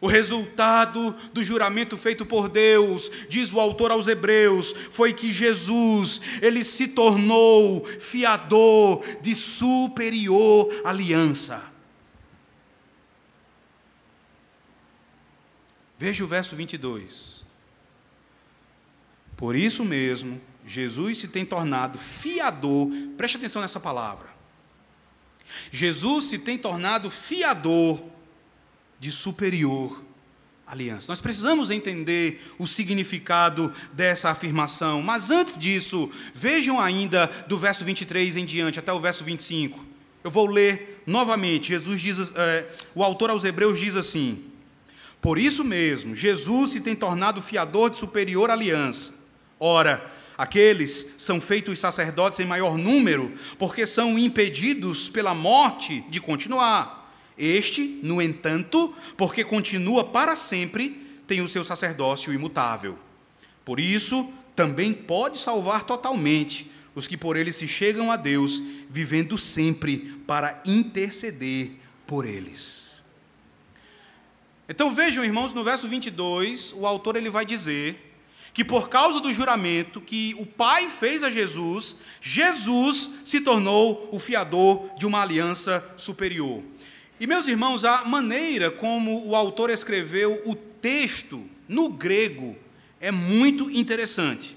[0.00, 6.20] O resultado do juramento feito por Deus, diz o autor aos Hebreus, foi que Jesus,
[6.40, 11.62] ele se tornou fiador de superior aliança.
[15.98, 17.44] Veja o verso 22.
[19.36, 24.30] Por isso mesmo, Jesus se tem tornado fiador, preste atenção nessa palavra.
[25.70, 28.00] Jesus se tem tornado fiador
[29.00, 30.00] de superior
[30.66, 31.06] aliança.
[31.08, 38.36] Nós precisamos entender o significado dessa afirmação, mas antes disso, vejam ainda do verso 23
[38.36, 39.84] em diante até o verso 25.
[40.22, 41.68] Eu vou ler novamente.
[41.68, 44.44] Jesus diz, é, o autor aos Hebreus diz assim:
[45.20, 49.12] Por isso mesmo, Jesus se tem tornado fiador de superior aliança.
[49.58, 50.08] Ora,
[50.38, 56.99] aqueles são feitos sacerdotes em maior número, porque são impedidos pela morte de continuar.
[57.40, 60.90] Este, no entanto, porque continua para sempre,
[61.26, 62.98] tem o seu sacerdócio imutável.
[63.64, 69.38] Por isso, também pode salvar totalmente os que por ele se chegam a Deus, vivendo
[69.38, 71.70] sempre para interceder
[72.06, 73.02] por eles.
[74.68, 78.10] Então vejam, irmãos, no verso 22, o autor ele vai dizer
[78.52, 84.18] que por causa do juramento que o Pai fez a Jesus, Jesus se tornou o
[84.18, 86.62] fiador de uma aliança superior.
[87.20, 92.56] E, meus irmãos, a maneira como o autor escreveu o texto no grego
[92.98, 94.56] é muito interessante.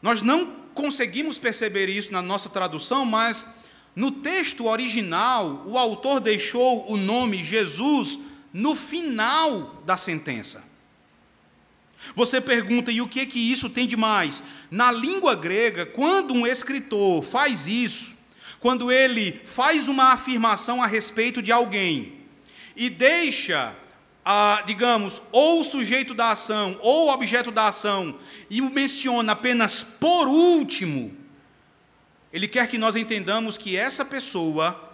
[0.00, 3.46] Nós não conseguimos perceber isso na nossa tradução, mas
[3.94, 10.64] no texto original, o autor deixou o nome Jesus no final da sentença.
[12.14, 14.42] Você pergunta, e o que é que isso tem de mais?
[14.70, 18.19] Na língua grega, quando um escritor faz isso,
[18.60, 22.20] quando ele faz uma afirmação a respeito de alguém
[22.76, 23.74] e deixa,
[24.24, 28.18] ah, digamos, ou o sujeito da ação ou o objeto da ação
[28.50, 31.16] e o menciona apenas por último,
[32.32, 34.88] ele quer que nós entendamos que essa pessoa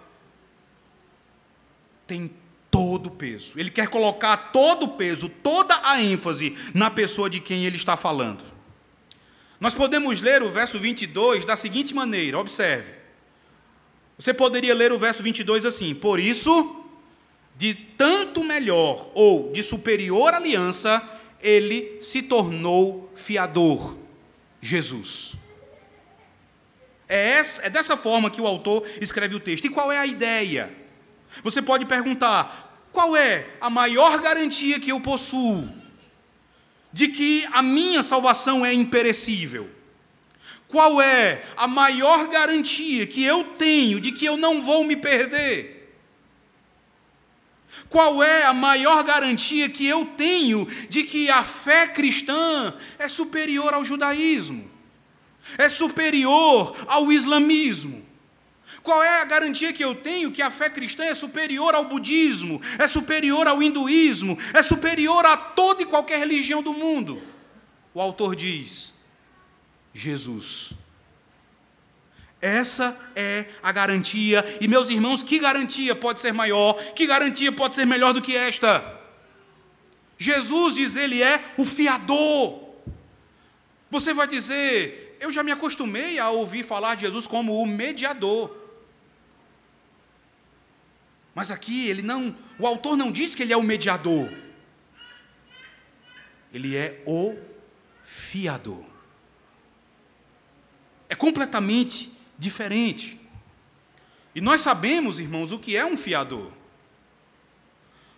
[2.06, 2.30] tem
[2.70, 3.58] todo o peso.
[3.58, 7.96] Ele quer colocar todo o peso, toda a ênfase na pessoa de quem ele está
[7.96, 8.44] falando.
[9.58, 13.05] Nós podemos ler o verso 22 da seguinte maneira: observe.
[14.18, 16.84] Você poderia ler o verso 22 assim: Por isso,
[17.56, 21.02] de tanto melhor ou de superior aliança,
[21.40, 23.96] ele se tornou fiador,
[24.60, 25.34] Jesus.
[27.08, 29.66] É, essa, é dessa forma que o autor escreve o texto.
[29.66, 30.74] E qual é a ideia?
[31.42, 35.68] Você pode perguntar: qual é a maior garantia que eu possuo
[36.92, 39.75] de que a minha salvação é imperecível?
[40.68, 45.76] Qual é a maior garantia que eu tenho de que eu não vou me perder?
[47.88, 53.74] Qual é a maior garantia que eu tenho de que a fé cristã é superior
[53.74, 54.68] ao judaísmo?
[55.56, 58.04] É superior ao islamismo?
[58.82, 62.60] Qual é a garantia que eu tenho que a fé cristã é superior ao budismo,
[62.78, 67.22] é superior ao hinduísmo, é superior a toda e qualquer religião do mundo?
[67.94, 68.95] O autor diz:
[69.96, 70.72] Jesus.
[72.40, 74.44] Essa é a garantia.
[74.60, 76.74] E, meus irmãos, que garantia pode ser maior?
[76.94, 79.00] Que garantia pode ser melhor do que esta?
[80.18, 82.66] Jesus diz, Ele é o fiador.
[83.90, 88.54] Você vai dizer, eu já me acostumei a ouvir falar de Jesus como o mediador.
[91.34, 94.32] Mas aqui ele não, o autor não diz que ele é o mediador.
[96.52, 97.36] Ele é o
[98.02, 98.95] fiador.
[101.08, 103.20] É completamente diferente.
[104.34, 106.52] E nós sabemos, irmãos, o que é um fiador.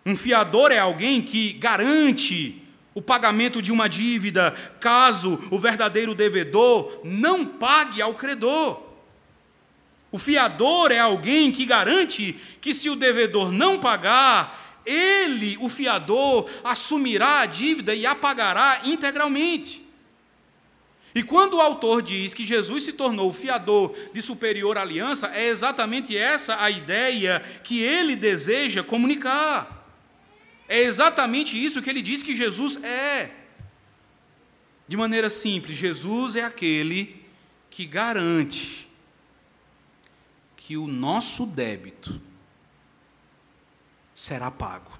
[0.04, 2.62] Um fiador é alguém que garante
[2.94, 8.82] o pagamento de uma dívida, caso o verdadeiro devedor não pague ao credor.
[10.10, 16.50] O fiador é alguém que garante que, se o devedor não pagar, ele, o fiador,
[16.64, 19.86] assumirá a dívida e a pagará integralmente.
[21.18, 25.48] E quando o autor diz que Jesus se tornou o fiador de superior aliança, é
[25.48, 29.84] exatamente essa a ideia que ele deseja comunicar.
[30.68, 33.34] É exatamente isso que ele diz que Jesus é.
[34.86, 37.20] De maneira simples, Jesus é aquele
[37.68, 38.88] que garante
[40.56, 42.20] que o nosso débito
[44.14, 44.96] será pago.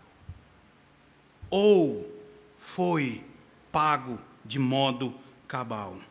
[1.48, 2.12] Ou
[2.58, 3.24] foi
[3.70, 5.14] pago de modo
[5.46, 6.07] cabal.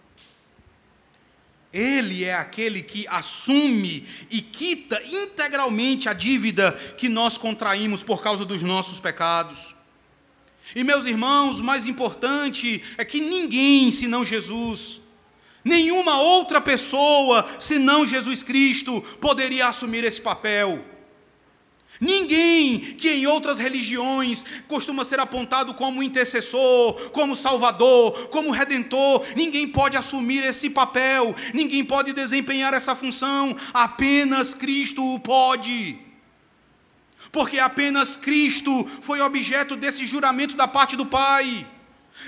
[1.73, 8.45] Ele é aquele que assume e quita integralmente a dívida que nós contraímos por causa
[8.45, 9.75] dos nossos pecados.
[10.75, 15.01] E meus irmãos, mais importante é que ninguém senão Jesus
[15.67, 20.81] Nenhuma outra pessoa, senão Jesus Cristo, poderia assumir esse papel.
[21.99, 29.67] Ninguém que em outras religiões costuma ser apontado como intercessor, como salvador, como redentor, ninguém
[29.67, 35.99] pode assumir esse papel, ninguém pode desempenhar essa função, apenas Cristo o pode.
[37.31, 41.65] Porque apenas Cristo foi objeto desse juramento da parte do Pai.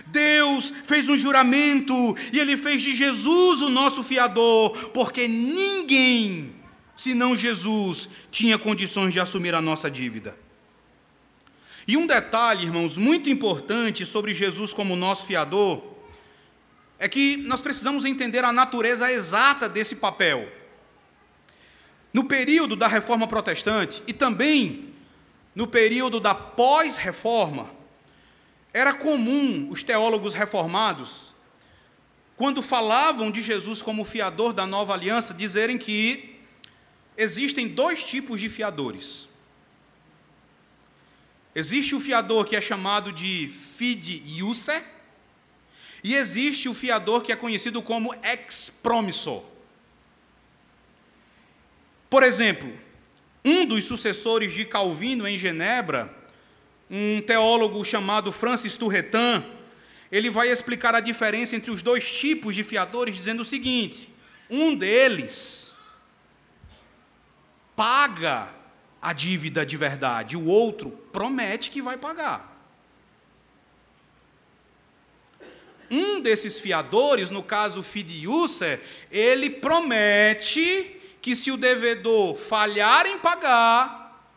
[0.07, 1.93] Deus fez um juramento
[2.31, 6.53] e ele fez de Jesus o nosso fiador, porque ninguém,
[6.99, 10.37] senão Jesus, tinha condições de assumir a nossa dívida.
[11.87, 15.81] E um detalhe, irmãos, muito importante sobre Jesus como nosso fiador,
[16.99, 20.51] é que nós precisamos entender a natureza exata desse papel.
[22.11, 24.93] No período da reforma protestante e também
[25.55, 27.69] no período da pós-reforma,
[28.73, 31.33] era comum os teólogos reformados,
[32.35, 36.38] quando falavam de Jesus como fiador da nova aliança, dizerem que
[37.19, 39.27] existem dois tipos de fiadores.
[41.53, 44.81] Existe o fiador que é chamado de fidiusse,
[46.01, 49.43] e existe o fiador que é conhecido como ex-promissor.
[52.09, 52.71] Por exemplo,
[53.43, 56.17] um dos sucessores de Calvino em Genebra
[56.89, 59.45] um teólogo chamado Francis Turretin,
[60.11, 64.09] ele vai explicar a diferença entre os dois tipos de fiadores, dizendo o seguinte:
[64.49, 65.75] um deles
[67.79, 68.53] paga
[69.01, 72.61] a dívida de verdade, o outro promete que vai pagar.
[75.89, 84.27] Um desses fiadores, no caso fidiúcer, ele promete que se o devedor falhar em pagar,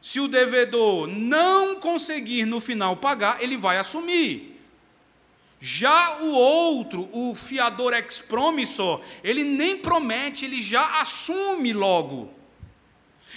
[0.00, 4.62] se o devedor não conseguir no final pagar, ele vai assumir.
[5.58, 12.38] Já o outro, o fiador ex-promissor, ele nem promete, ele já assume logo.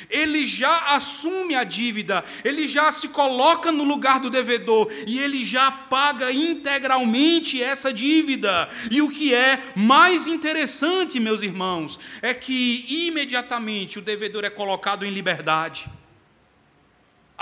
[0.09, 5.45] Ele já assume a dívida, ele já se coloca no lugar do devedor e ele
[5.45, 8.69] já paga integralmente essa dívida.
[8.91, 15.05] E o que é mais interessante, meus irmãos, é que imediatamente o devedor é colocado
[15.05, 15.89] em liberdade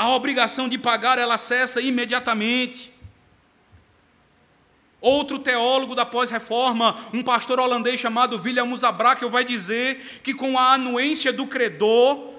[0.01, 2.91] a obrigação de pagar ela cessa imediatamente.
[4.99, 10.73] Outro teólogo da pós-reforma, um pastor holandês chamado William Musabrakel, vai dizer que com a
[10.73, 12.30] anuência do credor,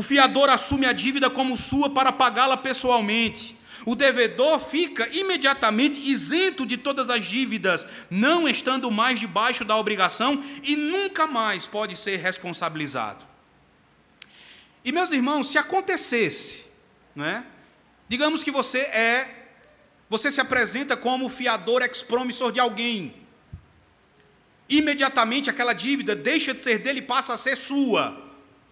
[0.00, 3.54] o fiador assume a dívida como sua para pagá-la pessoalmente.
[3.84, 10.42] O devedor fica imediatamente isento de todas as dívidas, não estando mais debaixo da obrigação
[10.62, 13.26] e nunca mais pode ser responsabilizado.
[14.82, 16.64] E meus irmãos, se acontecesse,
[17.14, 17.44] não é?
[18.08, 19.36] Digamos que você é
[20.08, 23.14] você se apresenta como fiador ex-promissor de alguém.
[24.66, 28.29] Imediatamente aquela dívida deixa de ser dele e passa a ser sua.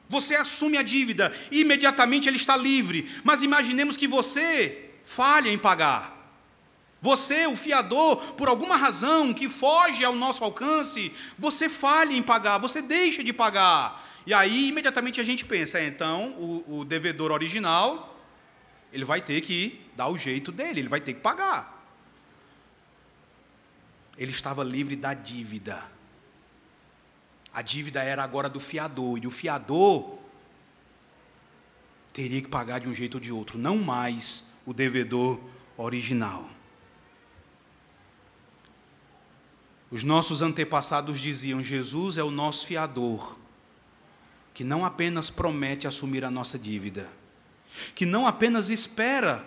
[0.08, 3.10] Você assume a dívida, imediatamente ele está livre.
[3.22, 6.16] Mas imaginemos que você falha em pagar.
[7.00, 12.58] Você, o fiador, por alguma razão que foge ao nosso alcance, você falha em pagar,
[12.58, 14.04] você deixa de pagar.
[14.26, 18.20] E aí, imediatamente a gente pensa, é, então, o, o devedor original,
[18.92, 21.76] ele vai ter que dar o jeito dele, ele vai ter que pagar.
[24.16, 25.82] Ele estava livre da dívida.
[27.52, 30.18] A dívida era agora do fiador, e o fiador
[32.12, 35.40] teria que pagar de um jeito ou de outro, não mais o devedor
[35.76, 36.48] original.
[39.90, 43.38] Os nossos antepassados diziam: Jesus é o nosso fiador
[44.52, 47.08] que não apenas promete assumir a nossa dívida,
[47.94, 49.46] que não apenas espera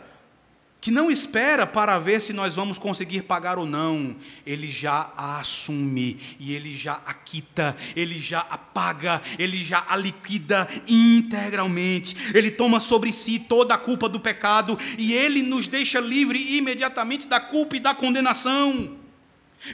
[0.82, 5.39] que não espera para ver se nós vamos conseguir pagar ou não, ele já a
[5.39, 12.17] assume e ele já a quita, ele já a paga, ele já a liquida integralmente.
[12.34, 17.27] Ele toma sobre si toda a culpa do pecado e ele nos deixa livre imediatamente
[17.27, 18.97] da culpa e da condenação.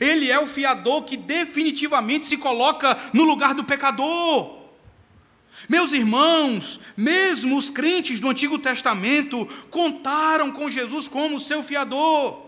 [0.01, 4.56] Ele é o fiador que definitivamente se coloca no lugar do pecador.
[5.67, 12.47] Meus irmãos, mesmo os crentes do Antigo Testamento contaram com Jesus como seu fiador.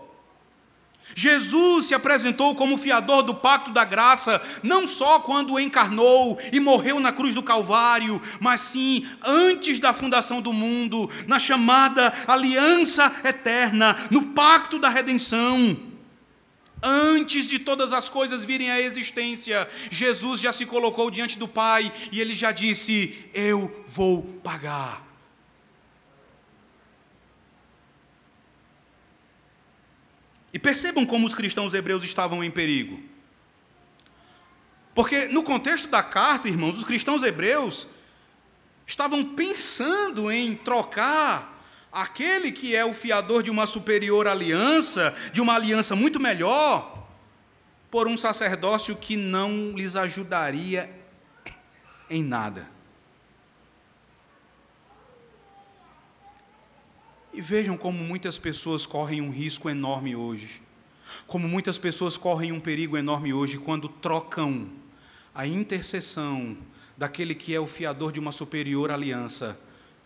[1.14, 7.00] Jesus se apresentou como fiador do pacto da graça, não só quando encarnou e morreu
[7.00, 13.96] na cruz do Calvário, mas sim antes da fundação do mundo, na chamada aliança eterna,
[14.10, 15.89] no pacto da redenção.
[16.82, 21.92] Antes de todas as coisas virem à existência, Jesus já se colocou diante do Pai
[22.10, 25.06] e ele já disse: Eu vou pagar.
[30.52, 33.00] E percebam como os cristãos hebreus estavam em perigo.
[34.94, 37.86] Porque no contexto da carta, irmãos, os cristãos hebreus
[38.86, 41.59] estavam pensando em trocar
[41.92, 47.08] aquele que é o fiador de uma superior aliança, de uma aliança muito melhor,
[47.90, 50.88] por um sacerdócio que não lhes ajudaria
[52.08, 52.68] em nada.
[57.32, 60.62] E vejam como muitas pessoas correm um risco enorme hoje.
[61.26, 64.68] Como muitas pessoas correm um perigo enorme hoje quando trocam
[65.34, 66.56] a intercessão
[66.96, 69.58] daquele que é o fiador de uma superior aliança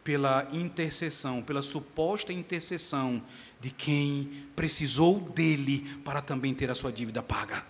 [0.05, 3.23] pela intercessão, pela suposta intercessão
[3.59, 7.65] de quem precisou dele para também ter a sua dívida paga.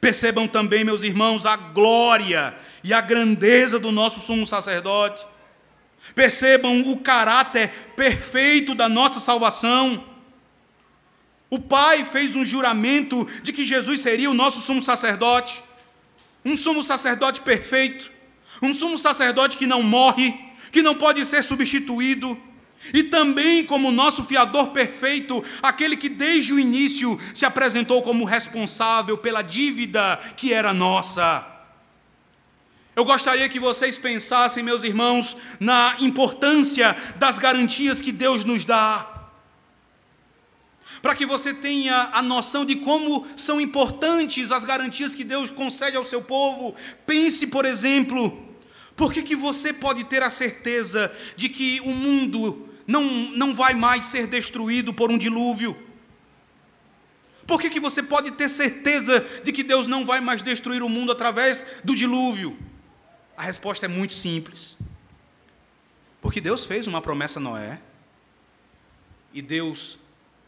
[0.00, 5.26] Percebam também, meus irmãos, a glória e a grandeza do nosso sumo sacerdote.
[6.14, 10.04] Percebam o caráter perfeito da nossa salvação.
[11.50, 15.60] O Pai fez um juramento de que Jesus seria o nosso sumo sacerdote,
[16.44, 18.12] um sumo sacerdote perfeito,
[18.62, 20.34] um sumo sacerdote que não morre,
[20.70, 22.36] que não pode ser substituído,
[22.92, 29.18] e também como nosso fiador perfeito, aquele que desde o início se apresentou como responsável
[29.18, 31.46] pela dívida que era nossa.
[32.94, 39.06] Eu gostaria que vocês pensassem, meus irmãos, na importância das garantias que Deus nos dá.
[41.00, 45.96] Para que você tenha a noção de como são importantes as garantias que Deus concede
[45.96, 46.74] ao seu povo.
[47.06, 48.47] Pense, por exemplo,
[48.98, 53.72] por que, que você pode ter a certeza de que o mundo não, não vai
[53.72, 55.86] mais ser destruído por um dilúvio?
[57.46, 60.88] Por que, que você pode ter certeza de que Deus não vai mais destruir o
[60.88, 62.58] mundo através do dilúvio?
[63.36, 64.76] A resposta é muito simples.
[66.20, 67.80] Porque Deus fez uma promessa a Noé,
[69.32, 69.96] e Deus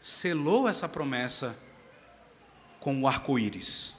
[0.01, 1.57] selou essa promessa
[2.81, 3.93] com o arco-íris.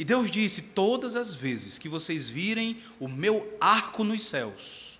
[0.00, 4.98] E Deus disse: Todas as vezes que vocês virem o meu arco nos céus,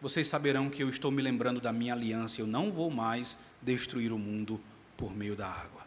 [0.00, 4.12] vocês saberão que eu estou me lembrando da minha aliança, eu não vou mais destruir
[4.12, 4.60] o mundo
[4.96, 5.86] por meio da água.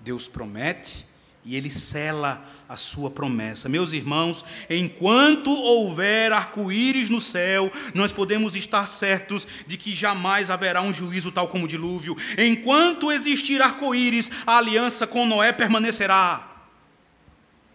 [0.00, 1.06] Deus promete
[1.44, 3.68] e ele sela a sua promessa.
[3.68, 10.80] Meus irmãos, enquanto houver arco-íris no céu, nós podemos estar certos de que jamais haverá
[10.80, 12.16] um juízo tal como o dilúvio.
[12.38, 16.46] Enquanto existir arco-íris, a aliança com Noé permanecerá.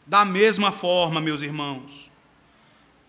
[0.07, 2.09] Da mesma forma, meus irmãos,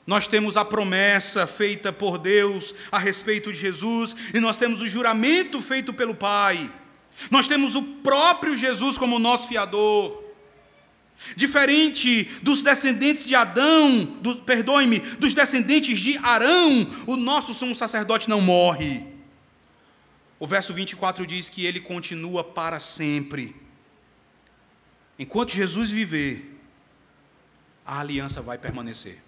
[0.06, 4.88] nós temos a promessa feita por Deus a respeito de Jesus, e nós temos o
[4.88, 6.70] juramento feito pelo Pai.
[7.30, 10.25] Nós temos o próprio Jesus como nosso fiador.
[11.34, 18.28] Diferente dos descendentes de Adão, do, perdoe-me, dos descendentes de Arão, o nosso sumo sacerdote
[18.28, 19.04] não morre.
[20.38, 23.56] O verso 24 diz que ele continua para sempre.
[25.18, 26.60] Enquanto Jesus viver,
[27.84, 29.22] a aliança vai permanecer.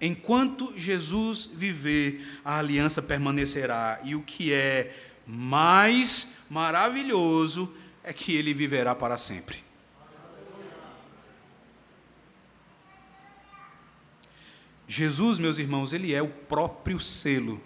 [0.00, 4.00] Enquanto Jesus viver, a aliança permanecerá.
[4.04, 4.94] E o que é
[5.26, 9.64] mais maravilhoso é que ele viverá para sempre.
[14.88, 17.60] Jesus, meus irmãos, ele é o próprio selo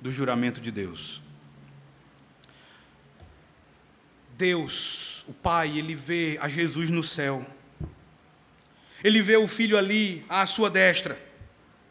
[0.00, 1.20] do juramento de Deus.
[4.36, 7.46] Deus, o Pai, ele vê a Jesus no céu.
[9.04, 11.18] Ele vê o filho ali à sua destra.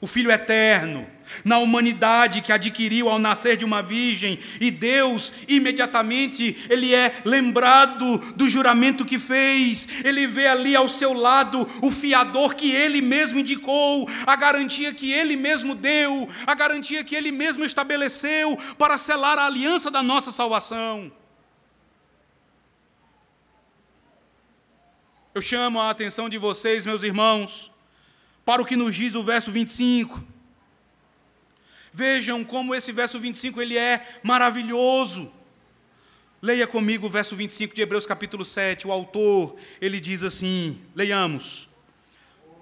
[0.02, 1.08] o Filho eterno,
[1.44, 8.18] na humanidade que adquiriu ao nascer de uma virgem, e Deus, imediatamente, ele é lembrado
[8.36, 13.40] do juramento que fez, ele vê ali ao seu lado o fiador que ele mesmo
[13.40, 19.38] indicou, a garantia que ele mesmo deu, a garantia que ele mesmo estabeleceu para selar
[19.38, 21.12] a aliança da nossa salvação.
[25.34, 27.70] Eu chamo a atenção de vocês, meus irmãos,
[28.46, 30.35] para o que nos diz o verso 25
[31.96, 35.32] Vejam como esse verso 25 ele é maravilhoso.
[36.42, 38.86] Leia comigo o verso 25 de Hebreus capítulo 7.
[38.86, 41.70] O autor, ele diz assim: Leiamos.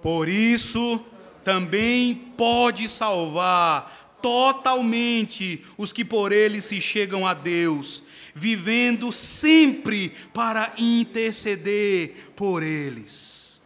[0.00, 1.04] Por isso
[1.42, 8.04] também pode salvar totalmente os que por ele se chegam a Deus,
[8.36, 13.60] vivendo sempre para interceder por eles.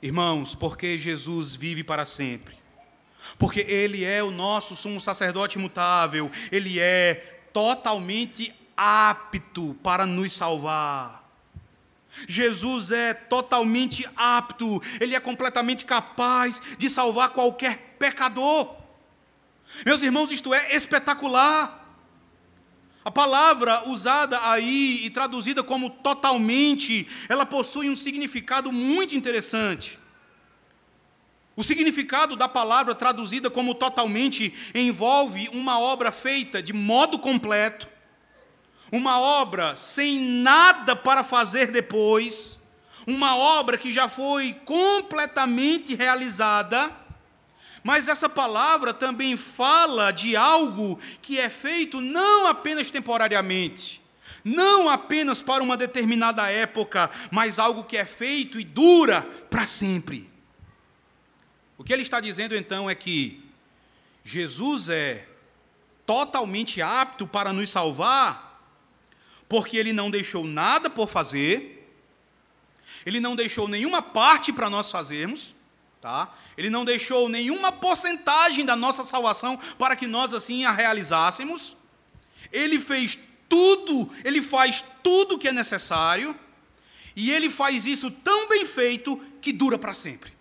[0.00, 2.59] Irmãos, porque Jesus vive para sempre
[3.40, 7.14] porque Ele é o nosso sumo sacerdote imutável, Ele é
[7.54, 11.24] totalmente apto para nos salvar.
[12.28, 18.76] Jesus é totalmente apto, Ele é completamente capaz de salvar qualquer pecador.
[19.86, 21.78] Meus irmãos, isto é espetacular.
[23.02, 29.99] A palavra usada aí e traduzida como totalmente, ela possui um significado muito interessante.
[31.56, 37.88] O significado da palavra traduzida como totalmente envolve uma obra feita de modo completo,
[38.92, 42.58] uma obra sem nada para fazer depois,
[43.06, 46.90] uma obra que já foi completamente realizada.
[47.82, 54.02] Mas essa palavra também fala de algo que é feito não apenas temporariamente,
[54.44, 60.29] não apenas para uma determinada época, mas algo que é feito e dura para sempre.
[61.90, 63.42] Que ele está dizendo então é que
[64.22, 65.26] Jesus é
[66.06, 68.62] totalmente apto para nos salvar,
[69.48, 71.92] porque ele não deixou nada por fazer,
[73.04, 75.52] ele não deixou nenhuma parte para nós fazermos,
[76.00, 76.32] tá?
[76.56, 81.76] Ele não deixou nenhuma porcentagem da nossa salvação para que nós assim a realizássemos.
[82.52, 83.18] Ele fez
[83.48, 86.38] tudo, ele faz tudo o que é necessário,
[87.16, 90.38] e ele faz isso tão bem feito que dura para sempre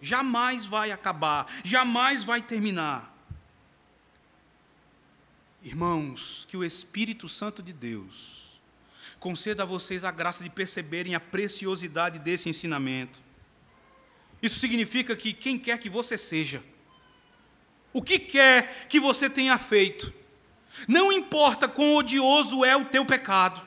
[0.00, 3.14] jamais vai acabar, jamais vai terminar.
[5.62, 8.60] Irmãos, que o Espírito Santo de Deus
[9.18, 13.20] conceda a vocês a graça de perceberem a preciosidade desse ensinamento.
[14.40, 16.62] Isso significa que quem quer que você seja,
[17.92, 20.12] o que quer que você tenha feito,
[20.86, 23.60] não importa quão odioso é o teu pecado,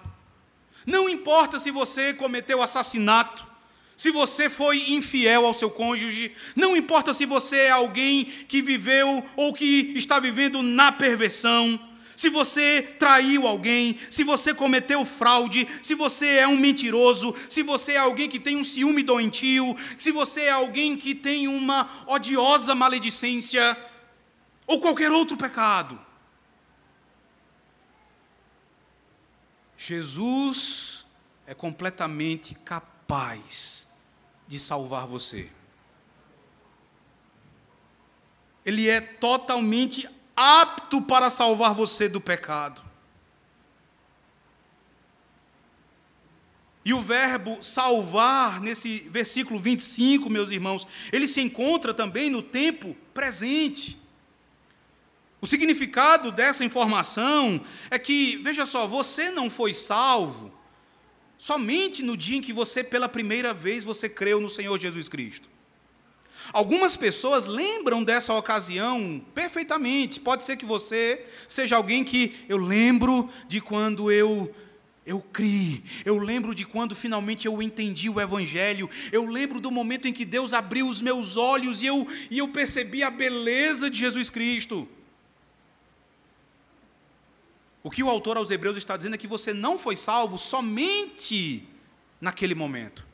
[0.86, 3.49] não importa se você cometeu assassinato,
[4.00, 9.22] se você foi infiel ao seu cônjuge, não importa se você é alguém que viveu
[9.36, 11.78] ou que está vivendo na perversão,
[12.16, 17.92] se você traiu alguém, se você cometeu fraude, se você é um mentiroso, se você
[17.92, 22.74] é alguém que tem um ciúme doentio, se você é alguém que tem uma odiosa
[22.74, 23.78] maledicência,
[24.66, 26.00] ou qualquer outro pecado.
[29.76, 31.06] Jesus
[31.46, 33.79] é completamente capaz
[34.50, 35.48] de salvar você.
[38.66, 42.82] Ele é totalmente apto para salvar você do pecado.
[46.84, 52.98] E o verbo salvar, nesse versículo 25, meus irmãos, ele se encontra também no tempo
[53.14, 54.02] presente.
[55.40, 60.59] O significado dessa informação é que, veja só, você não foi salvo
[61.40, 65.50] Somente no dia em que você, pela primeira vez, você creu no Senhor Jesus Cristo.
[66.52, 70.20] Algumas pessoas lembram dessa ocasião perfeitamente.
[70.20, 74.54] Pode ser que você seja alguém que eu lembro de quando eu
[75.06, 80.08] eu criei, eu lembro de quando finalmente eu entendi o Evangelho, eu lembro do momento
[80.08, 83.98] em que Deus abriu os meus olhos e eu, e eu percebi a beleza de
[83.98, 84.88] Jesus Cristo.
[87.82, 91.68] O que o autor aos Hebreus está dizendo é que você não foi salvo somente
[92.20, 93.08] naquele momento.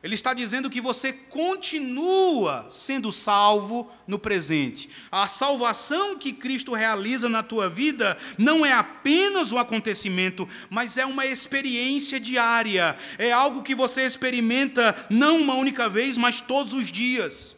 [0.00, 4.88] Ele está dizendo que você continua sendo salvo no presente.
[5.10, 11.04] A salvação que Cristo realiza na tua vida não é apenas um acontecimento, mas é
[11.04, 12.96] uma experiência diária.
[13.18, 17.57] É algo que você experimenta não uma única vez, mas todos os dias.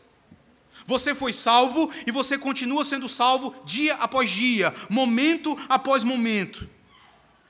[0.91, 6.69] Você foi salvo e você continua sendo salvo dia após dia, momento após momento.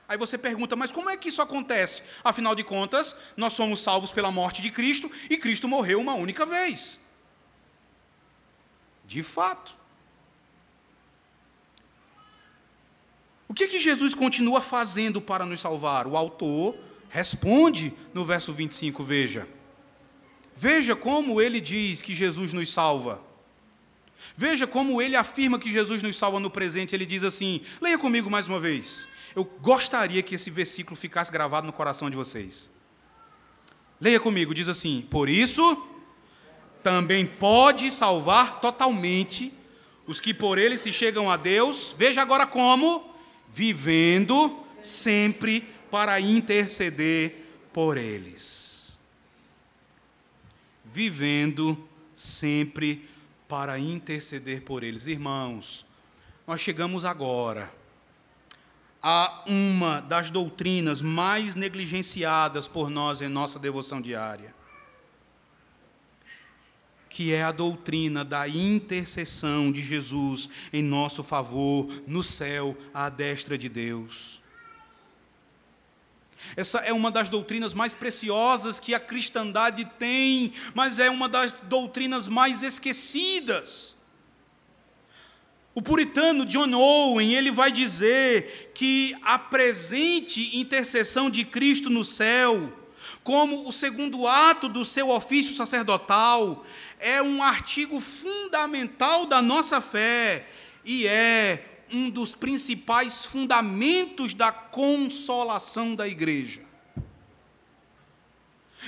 [0.07, 2.03] Aí você pergunta, mas como é que isso acontece?
[2.23, 6.45] Afinal de contas, nós somos salvos pela morte de Cristo e Cristo morreu uma única
[6.45, 6.99] vez.
[9.07, 9.73] De fato.
[13.47, 16.05] O que, que Jesus continua fazendo para nos salvar?
[16.05, 16.77] O autor
[17.09, 19.47] responde no verso 25, veja.
[20.55, 23.30] Veja como ele diz que Jesus nos salva.
[24.35, 26.95] Veja como ele afirma que Jesus nos salva no presente.
[26.95, 29.07] Ele diz assim: leia comigo mais uma vez.
[29.35, 32.69] Eu gostaria que esse versículo ficasse gravado no coração de vocês.
[33.99, 35.87] Leia comigo, diz assim: Por isso,
[36.83, 39.53] também pode salvar totalmente
[40.07, 41.95] os que por ele se chegam a Deus.
[41.97, 43.15] Veja agora como,
[43.53, 48.99] vivendo sempre para interceder por eles.
[50.83, 53.07] Vivendo sempre
[53.51, 55.07] para interceder por eles.
[55.07, 55.85] Irmãos,
[56.47, 57.69] nós chegamos agora
[59.03, 64.55] a uma das doutrinas mais negligenciadas por nós em nossa devoção diária,
[67.09, 73.57] que é a doutrina da intercessão de Jesus em nosso favor no céu à destra
[73.57, 74.40] de Deus.
[76.55, 81.61] Essa é uma das doutrinas mais preciosas que a cristandade tem, mas é uma das
[81.61, 83.95] doutrinas mais esquecidas.
[85.73, 92.77] O puritano John Owen, ele vai dizer que a presente intercessão de Cristo no céu,
[93.23, 96.65] como o segundo ato do seu ofício sacerdotal,
[96.99, 100.45] é um artigo fundamental da nossa fé
[100.83, 106.61] e é um dos principais fundamentos da consolação da igreja.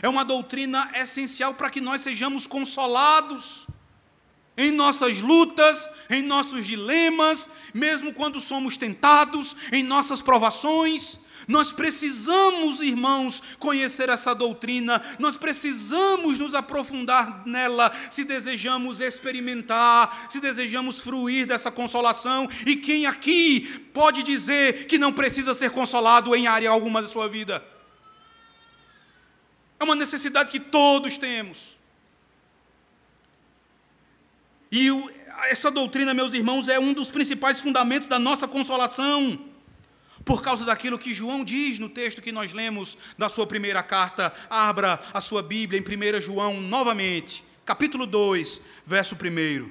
[0.01, 3.67] É uma doutrina essencial para que nós sejamos consolados
[4.55, 11.19] em nossas lutas, em nossos dilemas, mesmo quando somos tentados, em nossas provações.
[11.47, 20.39] Nós precisamos, irmãos, conhecer essa doutrina, nós precisamos nos aprofundar nela se desejamos experimentar, se
[20.39, 22.49] desejamos fruir dessa consolação.
[22.65, 23.61] E quem aqui
[23.93, 27.63] pode dizer que não precisa ser consolado em área alguma da sua vida?
[29.79, 31.75] É uma necessidade que todos temos.
[34.71, 34.87] E
[35.49, 39.52] essa doutrina, meus irmãos, é um dos principais fundamentos da nossa consolação.
[40.25, 44.33] Por causa daquilo que João diz no texto que nós lemos da sua primeira carta,
[44.49, 49.69] abra a sua Bíblia em 1 João novamente, capítulo 2, verso 1.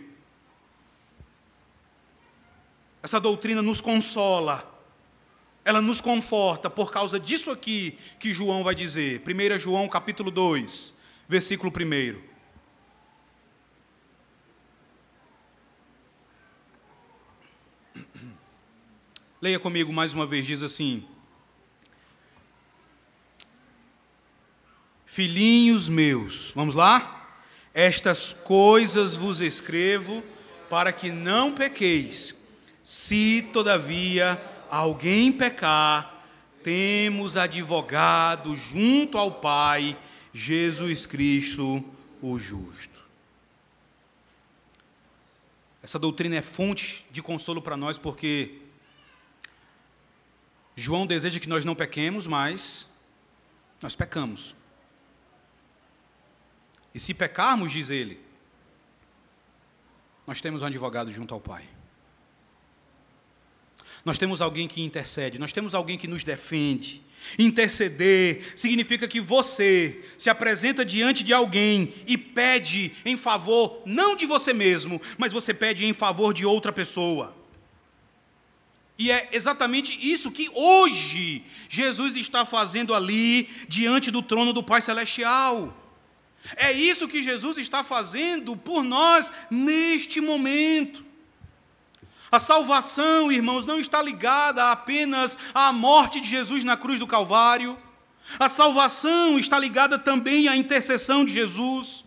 [3.03, 4.70] Essa doutrina nos consola,
[5.64, 9.22] ela nos conforta por causa disso aqui que João vai dizer.
[9.26, 10.94] 1 João capítulo 2,
[11.28, 12.31] versículo 1.
[19.43, 21.05] Leia comigo mais uma vez, diz assim:
[25.05, 27.28] Filhinhos meus, vamos lá?
[27.74, 30.22] Estas coisas vos escrevo
[30.70, 32.36] para que não pequeis.
[32.84, 34.40] Se, todavia,
[34.70, 36.24] alguém pecar,
[36.62, 39.99] temos advogado junto ao Pai,
[40.32, 41.84] Jesus Cristo,
[42.22, 43.03] o justo.
[45.82, 48.61] Essa doutrina é fonte de consolo para nós, porque
[50.76, 52.88] João deseja que nós não pequemos, mas
[53.80, 54.54] nós pecamos.
[56.94, 58.20] E se pecarmos, diz ele,
[60.26, 61.68] nós temos um advogado junto ao Pai.
[64.04, 67.02] Nós temos alguém que intercede, nós temos alguém que nos defende.
[67.38, 74.26] Interceder significa que você se apresenta diante de alguém e pede em favor, não de
[74.26, 77.41] você mesmo, mas você pede em favor de outra pessoa.
[79.03, 84.80] E é exatamente isso que hoje Jesus está fazendo ali, diante do trono do Pai
[84.80, 85.76] Celestial.
[86.55, 91.05] É isso que Jesus está fazendo por nós neste momento.
[92.30, 97.76] A salvação, irmãos, não está ligada apenas à morte de Jesus na cruz do Calvário.
[98.38, 102.05] A salvação está ligada também à intercessão de Jesus.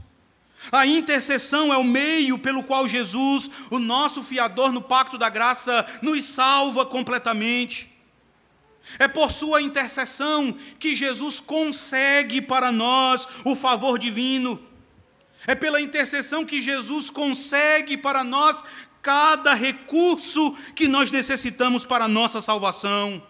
[0.71, 5.85] A intercessão é o meio pelo qual Jesus, o nosso fiador no pacto da graça,
[6.01, 7.91] nos salva completamente.
[8.99, 14.59] É por sua intercessão que Jesus consegue para nós o favor divino.
[15.47, 18.63] É pela intercessão que Jesus consegue para nós
[19.01, 23.21] cada recurso que nós necessitamos para a nossa salvação.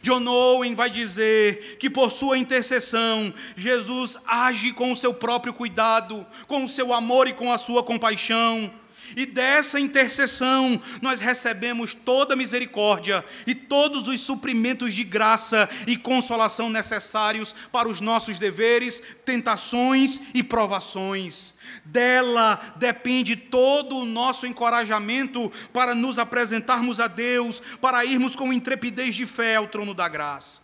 [0.00, 6.26] John Owen vai dizer que por sua intercessão, Jesus age com o seu próprio cuidado,
[6.46, 8.72] com o seu amor e com a sua compaixão.
[9.16, 15.96] E dessa intercessão nós recebemos toda a misericórdia e todos os suprimentos de graça e
[15.96, 21.54] consolação necessários para os nossos deveres, tentações e provações.
[21.84, 29.14] Dela depende todo o nosso encorajamento para nos apresentarmos a Deus, para irmos com intrepidez
[29.14, 30.60] de fé ao trono da graça.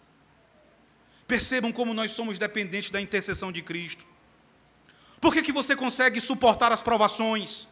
[1.26, 4.06] Percebam como nós somos dependentes da intercessão de Cristo.
[5.20, 7.68] Por que, que você consegue suportar as provações?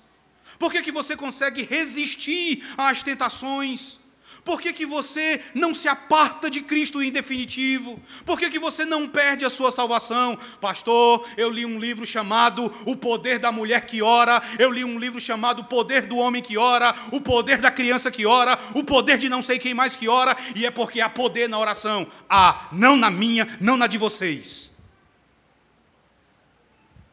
[0.58, 3.98] Por que, que você consegue resistir às tentações?
[4.46, 8.00] Por que, que você não se aparta de Cristo em definitivo?
[8.24, 10.38] Por que, que você não perde a sua salvação?
[10.60, 15.00] Pastor, eu li um livro chamado O Poder da Mulher que Ora, eu li um
[15.00, 18.84] livro chamado O Poder do Homem que Ora, O Poder da Criança que Ora, O
[18.84, 22.06] Poder de não sei quem mais que ora, e é porque há poder na oração.
[22.30, 24.70] Ah, não na minha, não na de vocês,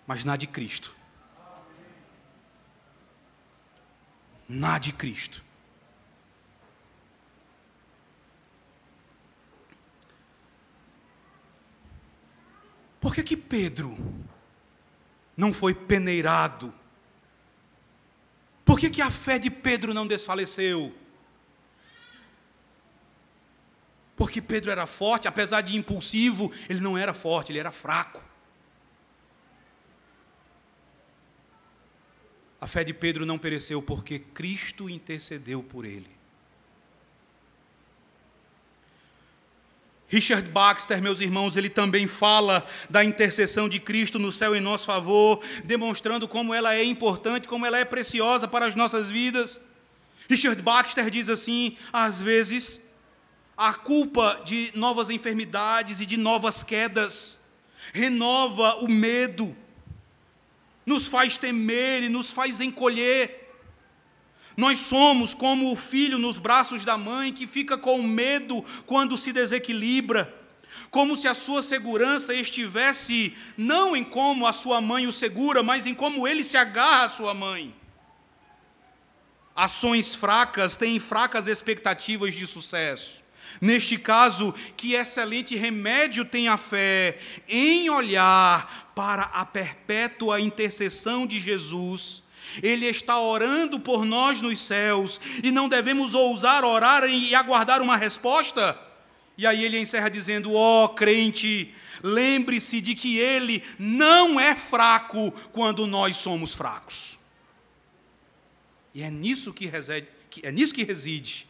[0.06, 1.03] mas na de Cristo.
[4.48, 5.44] Na de Cristo.
[13.00, 13.98] Por que que Pedro
[15.36, 16.74] não foi peneirado?
[18.64, 20.96] Por que que a fé de Pedro não desfaleceu?
[24.16, 28.24] Porque Pedro era forte, apesar de impulsivo, ele não era forte, ele era fraco.
[32.64, 36.10] A fé de Pedro não pereceu porque Cristo intercedeu por ele.
[40.08, 44.86] Richard Baxter, meus irmãos, ele também fala da intercessão de Cristo no céu em nosso
[44.86, 49.60] favor, demonstrando como ela é importante, como ela é preciosa para as nossas vidas.
[50.30, 52.80] Richard Baxter diz assim: às vezes,
[53.58, 57.42] a culpa de novas enfermidades e de novas quedas
[57.92, 59.54] renova o medo,
[60.86, 63.44] nos faz temer e nos faz encolher.
[64.56, 69.32] Nós somos como o filho nos braços da mãe que fica com medo quando se
[69.32, 70.34] desequilibra,
[70.92, 75.88] como se a sua segurança estivesse não em como a sua mãe o segura, mas
[75.88, 77.76] em como ele se agarra à sua mãe.
[79.56, 83.23] Ações fracas têm fracas expectativas de sucesso.
[83.62, 91.40] Neste caso, que excelente remédio tem a fé em olhar para a perpétua intercessão de
[91.40, 92.24] Jesus.
[92.62, 97.98] Ele está orando por nós nos céus e não devemos ousar orar e aguardar uma
[97.98, 98.80] resposta.
[99.38, 101.74] E aí ele encerra dizendo: Ó oh, crente,
[102.04, 107.18] lembre-se de que ele não é fraco quando nós somos fracos.
[108.94, 110.08] E é nisso que reside,
[110.44, 111.48] é nisso que reside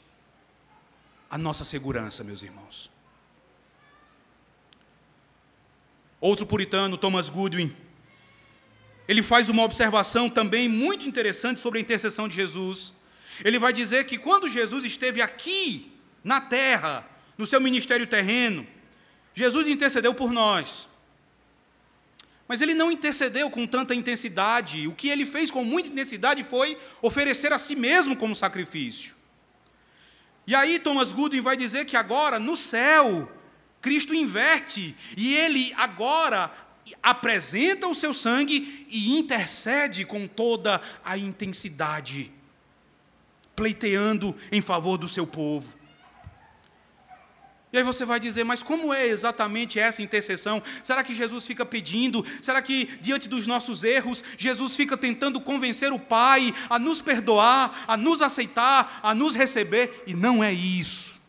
[1.34, 2.92] a nossa segurança, meus irmãos.
[6.22, 7.76] Outro puritano, Thomas Goodwin,
[9.08, 12.94] ele faz uma observação também muito interessante sobre a intercessão de Jesus.
[13.44, 15.92] Ele vai dizer que quando Jesus esteve aqui
[16.24, 17.04] na terra,
[17.36, 18.68] no seu ministério terreno,
[19.34, 20.88] Jesus intercedeu por nós.
[22.48, 24.88] Mas ele não intercedeu com tanta intensidade.
[24.88, 29.23] O que ele fez com muita intensidade foi oferecer a si mesmo como sacrifício.
[30.46, 33.32] E aí Thomas Goodwin vai dizer que agora, no céu,
[33.82, 36.52] Cristo inverte e ele agora
[37.02, 42.32] apresenta o seu sangue e intercede com toda a intensidade,
[43.56, 45.83] pleiteando em favor do seu povo.
[47.74, 50.62] E aí você vai dizer, mas como é exatamente essa intercessão?
[50.84, 52.24] Será que Jesus fica pedindo?
[52.40, 57.84] Será que diante dos nossos erros, Jesus fica tentando convencer o Pai a nos perdoar,
[57.88, 60.04] a nos aceitar, a nos receber?
[60.06, 61.20] E não é isso.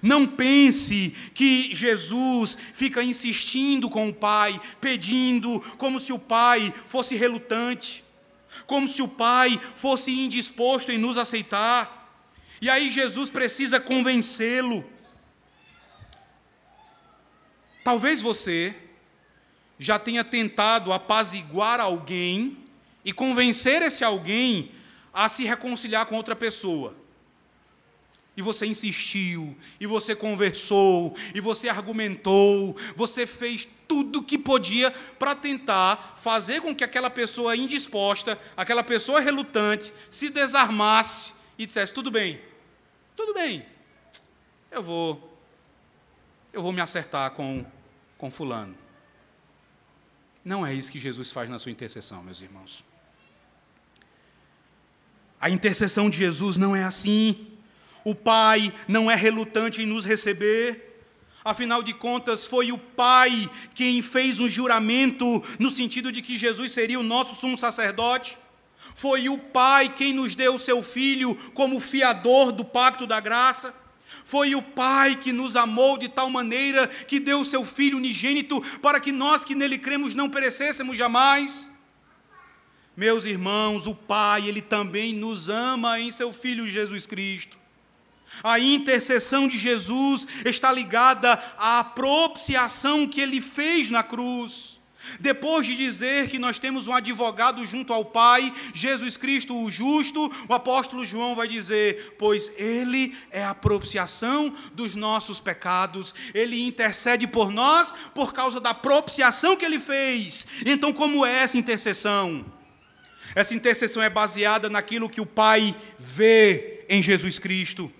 [0.00, 7.16] Não pense que Jesus fica insistindo com o Pai, pedindo, como se o Pai fosse
[7.16, 8.04] relutante,
[8.68, 12.08] como se o Pai fosse indisposto em nos aceitar.
[12.62, 14.84] E aí Jesus precisa convencê-lo.
[17.88, 18.76] Talvez você
[19.78, 22.58] já tenha tentado apaziguar alguém
[23.02, 24.72] e convencer esse alguém
[25.10, 26.94] a se reconciliar com outra pessoa.
[28.36, 34.90] E você insistiu, e você conversou, e você argumentou, você fez tudo o que podia
[35.18, 41.94] para tentar fazer com que aquela pessoa indisposta, aquela pessoa relutante, se desarmasse e dissesse:
[41.94, 42.38] tudo bem,
[43.16, 43.64] tudo bem,
[44.70, 45.38] eu vou,
[46.52, 47.64] eu vou me acertar com
[48.18, 48.76] com Fulano.
[50.44, 52.84] Não é isso que Jesus faz na sua intercessão, meus irmãos.
[55.40, 57.46] A intercessão de Jesus não é assim.
[58.04, 61.02] O Pai não é relutante em nos receber.
[61.44, 65.24] Afinal de contas, foi o Pai quem fez um juramento
[65.58, 68.36] no sentido de que Jesus seria o nosso sumo sacerdote.
[68.94, 73.72] Foi o Pai quem nos deu o seu Filho como fiador do pacto da graça.
[74.24, 78.60] Foi o Pai que nos amou de tal maneira que deu o seu Filho unigênito
[78.80, 81.68] para que nós que nele cremos não perecêssemos jamais.
[82.96, 87.56] Meus irmãos, o Pai, Ele também nos ama em seu Filho Jesus Cristo.
[88.42, 94.77] A intercessão de Jesus está ligada à propiciação que Ele fez na cruz.
[95.20, 100.30] Depois de dizer que nós temos um advogado junto ao Pai, Jesus Cristo o justo,
[100.48, 107.26] o apóstolo João vai dizer: Pois Ele é a propiciação dos nossos pecados, Ele intercede
[107.26, 110.46] por nós por causa da propiciação que Ele fez.
[110.64, 112.44] Então, como é essa intercessão?
[113.34, 117.92] Essa intercessão é baseada naquilo que o Pai vê em Jesus Cristo.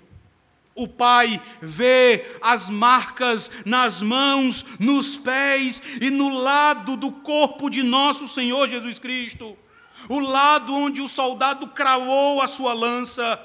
[0.79, 7.83] O Pai vê as marcas nas mãos, nos pés e no lado do corpo de
[7.83, 9.59] nosso Senhor Jesus Cristo.
[10.09, 13.45] O lado onde o soldado cravou a sua lança.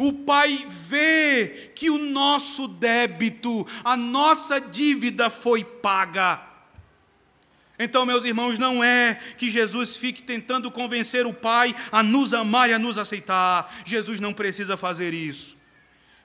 [0.00, 6.42] O Pai vê que o nosso débito, a nossa dívida foi paga.
[7.78, 12.68] Então, meus irmãos, não é que Jesus fique tentando convencer o Pai a nos amar
[12.68, 13.72] e a nos aceitar.
[13.84, 15.57] Jesus não precisa fazer isso.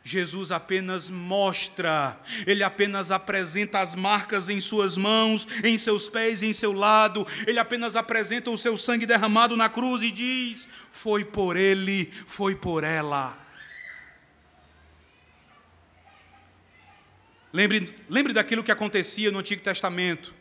[0.06, 6.52] Jesus apenas mostra, ele apenas apresenta as marcas em suas mãos, em seus pés em
[6.52, 11.56] seu lado, ele apenas apresenta o seu sangue derramado na cruz e diz: Foi por
[11.56, 13.40] ele, foi por ela.
[17.54, 20.34] Lembre, lembre daquilo que acontecia no Antigo Testamento,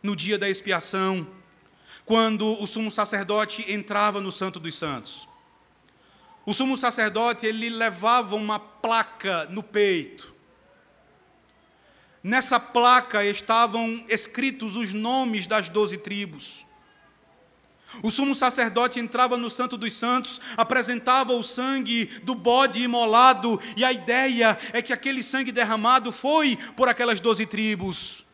[0.00, 1.26] no dia da expiação,
[2.04, 5.29] quando o sumo sacerdote entrava no Santo dos Santos.
[6.44, 10.34] O sumo sacerdote, ele levava uma placa no peito.
[12.22, 16.66] Nessa placa estavam escritos os nomes das doze tribos.
[18.02, 23.84] O sumo sacerdote entrava no Santo dos Santos, apresentava o sangue do bode imolado, e
[23.84, 28.24] a ideia é que aquele sangue derramado foi por aquelas doze tribos.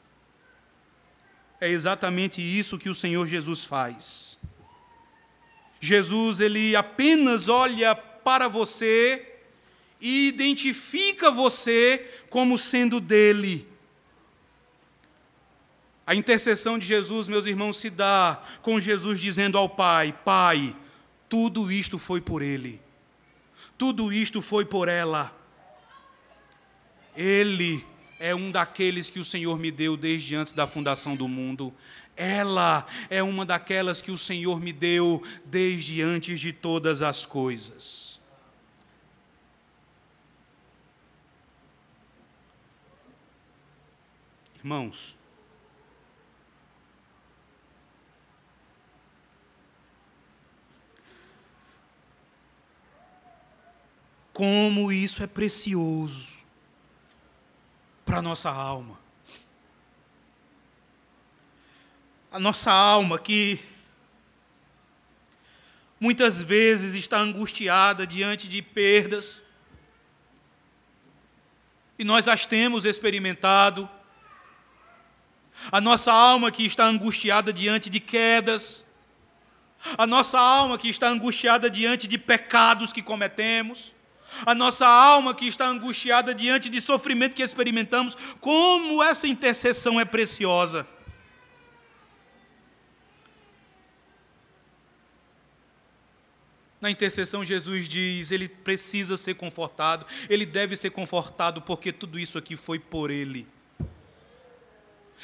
[1.60, 4.38] É exatamente isso que o Senhor Jesus faz.
[5.80, 9.34] Jesus ele apenas olha para você
[10.00, 13.66] e identifica você como sendo dele.
[16.06, 20.76] A intercessão de Jesus, meus irmãos, se dá com Jesus dizendo ao Pai: Pai,
[21.28, 22.80] tudo isto foi por ele,
[23.76, 25.34] tudo isto foi por ela.
[27.16, 27.84] Ele
[28.20, 31.74] é um daqueles que o Senhor me deu desde antes da fundação do mundo.
[32.16, 38.18] Ela é uma daquelas que o Senhor me deu desde antes de todas as coisas.
[44.56, 45.14] Irmãos,
[54.32, 56.38] como isso é precioso
[58.04, 59.05] para a nossa alma.
[62.36, 63.58] A nossa alma que
[65.98, 69.42] muitas vezes está angustiada diante de perdas,
[71.98, 73.88] e nós as temos experimentado,
[75.72, 78.84] a nossa alma que está angustiada diante de quedas,
[79.96, 83.94] a nossa alma que está angustiada diante de pecados que cometemos,
[84.44, 90.04] a nossa alma que está angustiada diante de sofrimento que experimentamos, como essa intercessão é
[90.04, 90.86] preciosa.
[96.86, 102.38] Na intercessão, Jesus diz: ele precisa ser confortado, ele deve ser confortado, porque tudo isso
[102.38, 103.44] aqui foi por ele.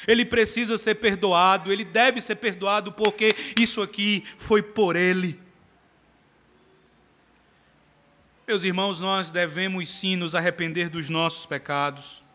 [0.05, 5.39] Ele precisa ser perdoado, ele deve ser perdoado, porque isso aqui foi por ele.
[8.45, 12.25] Meus irmãos, nós devemos sim nos arrepender dos nossos pecados.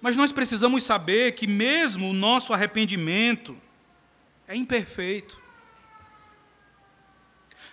[0.00, 3.54] Mas nós precisamos saber que, mesmo o nosso arrependimento
[4.48, 5.43] é imperfeito.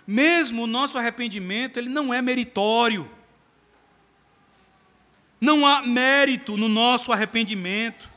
[0.06, 3.10] Mesmo o nosso arrependimento, ele não é meritório.
[5.40, 8.10] Não há mérito no nosso arrependimento.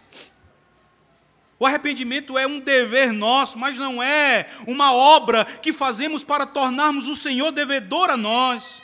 [1.58, 7.08] O arrependimento é um dever nosso, mas não é uma obra que fazemos para tornarmos
[7.08, 8.82] o Senhor devedor a nós.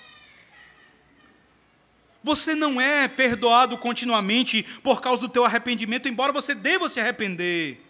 [2.23, 7.83] Você não é perdoado continuamente por causa do teu arrependimento, embora você deva se arrepender.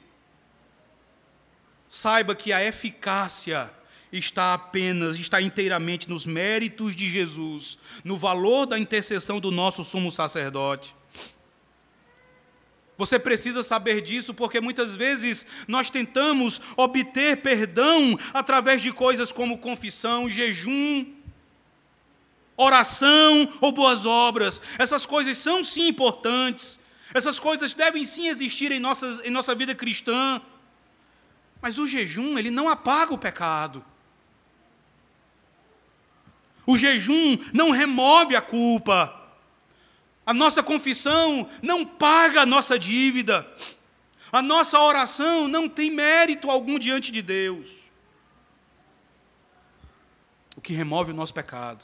[1.88, 3.72] Saiba que a eficácia
[4.12, 10.12] está apenas, está inteiramente nos méritos de Jesus, no valor da intercessão do nosso sumo
[10.12, 10.95] sacerdote.
[12.97, 19.57] Você precisa saber disso porque muitas vezes nós tentamos obter perdão através de coisas como
[19.57, 21.07] confissão, jejum,
[22.55, 24.62] oração ou boas obras.
[24.78, 26.80] Essas coisas são sim importantes.
[27.14, 30.39] Essas coisas devem sim existir em, nossas, em nossa vida cristã.
[31.62, 33.84] Mas o jejum, ele não apaga o pecado.
[36.66, 39.18] O jejum não remove a culpa.
[40.26, 43.47] A nossa confissão não paga a nossa dívida.
[44.32, 47.82] A nossa oração não tem mérito algum diante de Deus.
[50.55, 51.84] O que remove o nosso pecado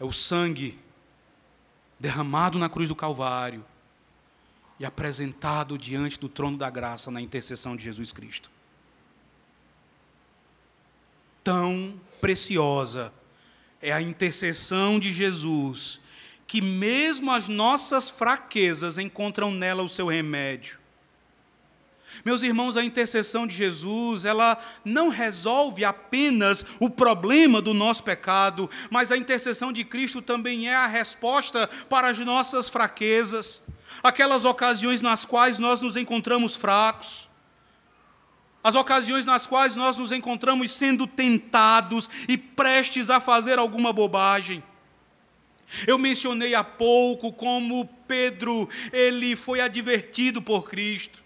[0.00, 0.78] é o sangue
[1.98, 3.64] derramado na cruz do Calvário
[4.78, 8.50] e apresentado diante do trono da graça na intercessão de Jesus Cristo.
[11.48, 13.10] Tão preciosa
[13.80, 15.98] é a intercessão de Jesus,
[16.46, 20.78] que mesmo as nossas fraquezas encontram nela o seu remédio.
[22.22, 28.68] Meus irmãos, a intercessão de Jesus, ela não resolve apenas o problema do nosso pecado,
[28.90, 33.62] mas a intercessão de Cristo também é a resposta para as nossas fraquezas,
[34.02, 37.27] aquelas ocasiões nas quais nós nos encontramos fracos,
[38.68, 44.62] as ocasiões nas quais nós nos encontramos sendo tentados e prestes a fazer alguma bobagem.
[45.86, 51.22] Eu mencionei há pouco como Pedro, ele foi advertido por Cristo.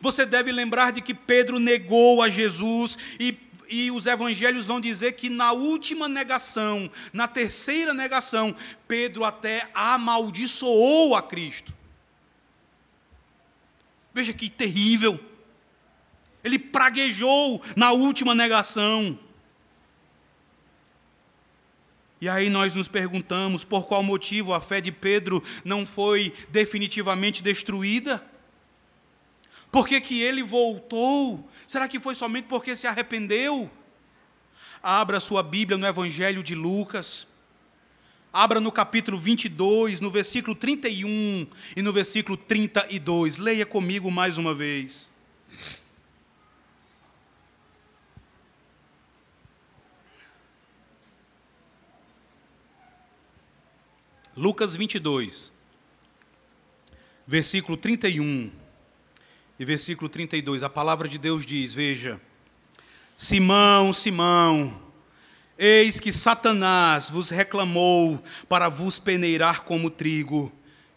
[0.00, 5.12] Você deve lembrar de que Pedro negou a Jesus e, e os evangelhos vão dizer
[5.12, 8.54] que na última negação, na terceira negação,
[8.88, 11.72] Pedro até amaldiçoou a Cristo.
[14.12, 15.35] Veja que terrível.
[16.46, 19.18] Ele praguejou na última negação.
[22.20, 27.42] E aí nós nos perguntamos por qual motivo a fé de Pedro não foi definitivamente
[27.42, 28.24] destruída?
[29.72, 31.44] Por que, que ele voltou?
[31.66, 33.68] Será que foi somente porque se arrependeu?
[34.80, 37.26] Abra sua Bíblia no Evangelho de Lucas.
[38.32, 43.36] Abra no capítulo 22, no versículo 31 e no versículo 32.
[43.36, 45.10] Leia comigo mais uma vez.
[54.36, 55.50] Lucas 22,
[57.26, 58.52] versículo 31
[59.58, 62.20] e versículo 32, a palavra de Deus diz: Veja,
[63.16, 64.78] Simão, Simão,
[65.56, 70.52] eis que Satanás vos reclamou para vos peneirar como trigo.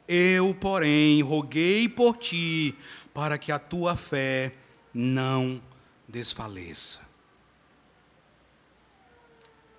[0.06, 2.76] Eu, porém, roguei por ti,
[3.14, 4.54] para que a tua fé
[4.94, 5.62] não
[6.06, 7.00] desfaleça.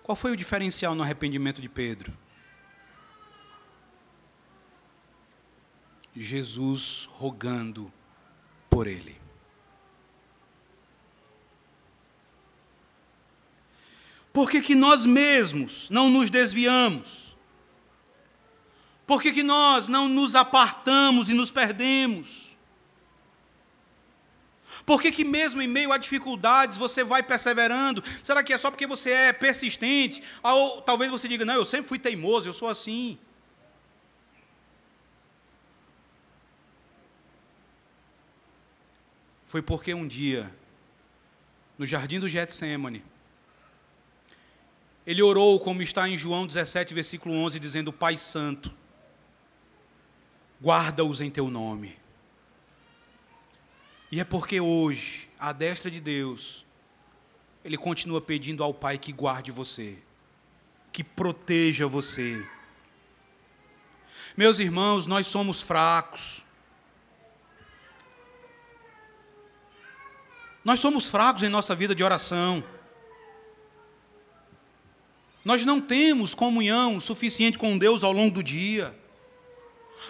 [0.02, 2.10] Qual foi o diferencial no arrependimento de Pedro?
[6.14, 7.92] Jesus rogando
[8.68, 9.20] por ele.
[14.32, 17.36] Por que, nós mesmos não nos desviamos?
[19.06, 22.48] Por que, que nós não nos apartamos e nos perdemos?
[24.86, 28.02] Por que, que mesmo em meio a dificuldades você vai perseverando?
[28.22, 30.22] Será que é só porque você é persistente?
[30.42, 33.18] Ou talvez você diga, não, eu sempre fui teimoso, eu sou assim.
[39.50, 40.48] Foi porque um dia,
[41.76, 43.02] no jardim do Getsemane,
[45.04, 48.72] ele orou como está em João 17, versículo 11, dizendo: Pai Santo,
[50.62, 51.98] guarda-os em teu nome.
[54.12, 56.64] E é porque hoje, à destra de Deus,
[57.64, 59.98] ele continua pedindo ao Pai que guarde você,
[60.92, 62.40] que proteja você.
[64.36, 66.44] Meus irmãos, nós somos fracos.
[70.64, 72.62] Nós somos fracos em nossa vida de oração.
[75.44, 78.96] Nós não temos comunhão suficiente com Deus ao longo do dia.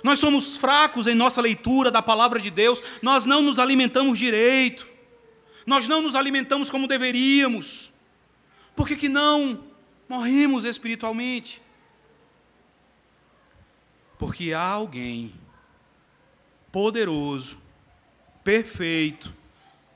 [0.03, 4.89] Nós somos fracos em nossa leitura da palavra de Deus, nós não nos alimentamos direito.
[5.67, 7.93] Nós não nos alimentamos como deveríamos.
[8.75, 9.65] Por que, que não
[10.09, 11.61] morremos espiritualmente?
[14.19, 15.33] Porque há alguém
[16.73, 17.59] poderoso,
[18.43, 19.33] perfeito,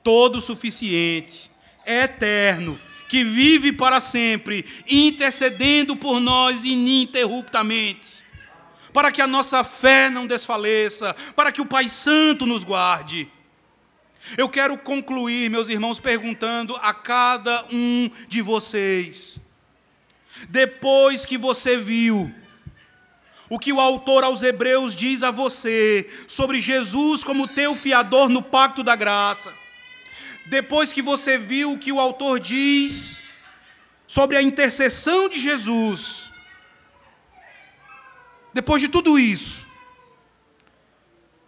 [0.04, 1.50] todo suficiente,
[1.86, 2.78] eterno,
[3.08, 8.22] que vive para sempre, intercedendo por nós ininterruptamente,
[8.92, 13.28] para que a nossa fé não desfaleça, para que o Pai Santo nos guarde.
[14.36, 19.40] Eu quero concluir, meus irmãos, perguntando a cada um de vocês:
[20.48, 22.32] depois que você viu
[23.48, 28.42] o que o autor aos Hebreus diz a você sobre Jesus como teu fiador no
[28.42, 29.63] pacto da graça.
[30.46, 33.22] Depois que você viu o que o autor diz
[34.06, 36.30] sobre a intercessão de Jesus,
[38.52, 39.66] depois de tudo isso,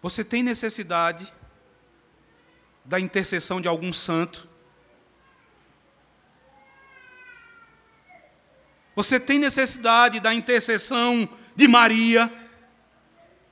[0.01, 1.33] você tem necessidade
[2.85, 4.49] da intercessão de algum santo?
[8.95, 12.33] Você tem necessidade da intercessão de Maria?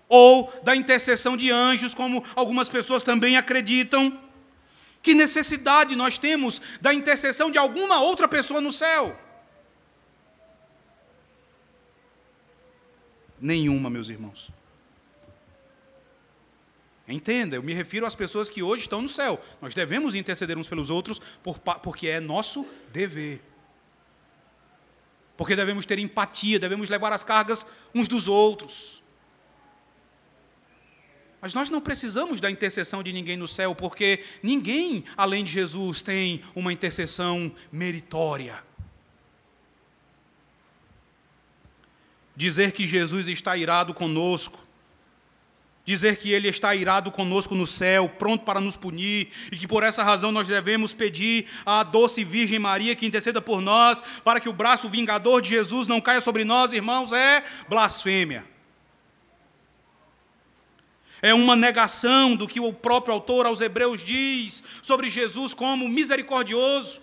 [0.08, 4.23] Ou da intercessão de anjos, como algumas pessoas também acreditam?
[5.04, 9.14] Que necessidade nós temos da intercessão de alguma outra pessoa no céu?
[13.38, 14.50] Nenhuma, meus irmãos.
[17.06, 19.38] Entenda, eu me refiro às pessoas que hoje estão no céu.
[19.60, 23.42] Nós devemos interceder uns pelos outros por, porque é nosso dever.
[25.36, 29.02] Porque devemos ter empatia, devemos levar as cargas uns dos outros.
[31.44, 36.00] Mas nós não precisamos da intercessão de ninguém no céu, porque ninguém, além de Jesus,
[36.00, 38.64] tem uma intercessão meritória.
[42.34, 44.58] Dizer que Jesus está irado conosco,
[45.84, 49.82] dizer que Ele está irado conosco no céu, pronto para nos punir, e que por
[49.82, 54.48] essa razão nós devemos pedir à doce Virgem Maria que interceda por nós, para que
[54.48, 58.53] o braço vingador de Jesus não caia sobre nós, irmãos, é blasfêmia.
[61.24, 67.00] É uma negação do que o próprio autor aos Hebreus diz sobre Jesus como misericordioso.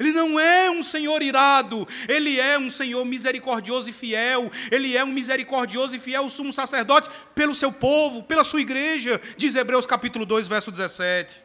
[0.00, 5.04] Ele não é um Senhor irado, ele é um Senhor misericordioso e fiel, ele é
[5.04, 10.24] um misericordioso e fiel sumo sacerdote pelo seu povo, pela sua igreja, diz Hebreus capítulo
[10.24, 11.42] 2, verso 17.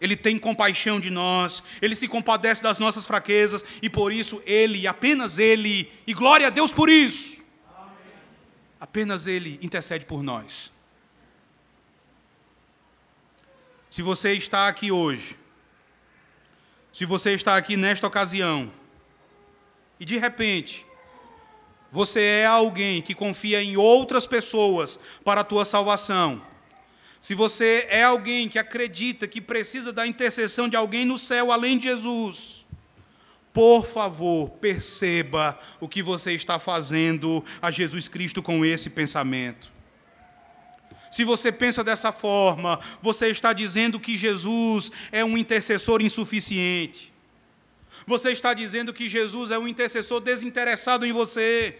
[0.00, 4.88] Ele tem compaixão de nós, ele se compadece das nossas fraquezas e por isso ele,
[4.88, 7.43] apenas ele, e glória a Deus por isso,
[8.84, 10.70] apenas ele intercede por nós.
[13.88, 15.38] Se você está aqui hoje,
[16.92, 18.70] se você está aqui nesta ocasião
[19.98, 20.84] e de repente
[21.90, 26.44] você é alguém que confia em outras pessoas para a tua salvação,
[27.22, 31.78] se você é alguém que acredita que precisa da intercessão de alguém no céu além
[31.78, 32.63] de Jesus,
[33.54, 39.72] por favor, perceba o que você está fazendo a Jesus Cristo com esse pensamento.
[41.08, 47.14] Se você pensa dessa forma, você está dizendo que Jesus é um intercessor insuficiente.
[48.04, 51.78] Você está dizendo que Jesus é um intercessor desinteressado em você.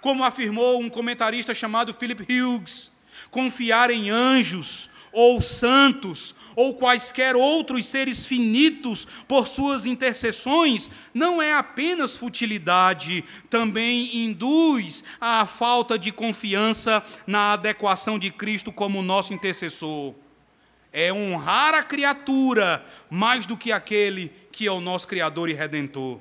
[0.00, 2.90] Como afirmou um comentarista chamado Philip Hughes,
[3.30, 11.52] confiar em anjos ou santos, ou quaisquer outros seres finitos por suas intercessões, não é
[11.52, 20.14] apenas futilidade, também induz à falta de confiança na adequação de Cristo como nosso intercessor.
[20.92, 26.20] É honrar a criatura mais do que aquele que é o nosso Criador e Redentor.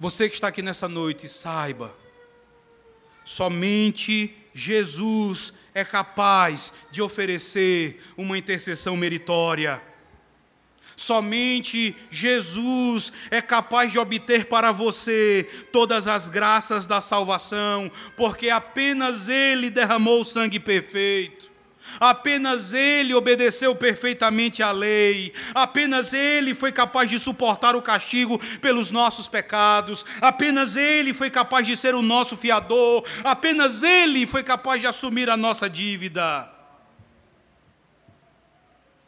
[0.00, 1.94] Você que está aqui nessa noite, saiba,
[3.24, 9.80] somente Jesus é capaz de oferecer uma intercessão meritória.
[10.96, 19.28] Somente Jesus é capaz de obter para você todas as graças da salvação, porque apenas
[19.28, 21.47] Ele derramou o sangue perfeito.
[22.00, 28.90] Apenas ele obedeceu perfeitamente à lei, apenas ele foi capaz de suportar o castigo pelos
[28.90, 34.80] nossos pecados, apenas ele foi capaz de ser o nosso fiador, apenas ele foi capaz
[34.80, 36.50] de assumir a nossa dívida.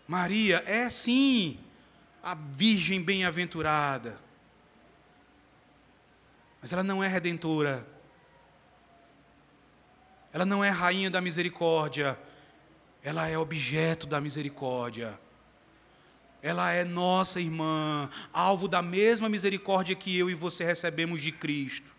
[0.06, 1.58] Maria é sim
[2.22, 4.18] a Virgem bem-aventurada,
[6.60, 7.86] mas ela não é redentora,
[10.32, 12.18] ela não é rainha da misericórdia
[13.02, 15.18] ela é objeto da misericórdia.
[16.42, 21.90] Ela é nossa irmã, alvo da mesma misericórdia que eu e você recebemos de Cristo.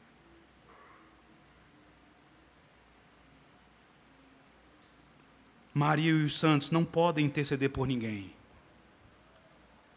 [5.73, 8.33] Maria e os santos não podem interceder por ninguém,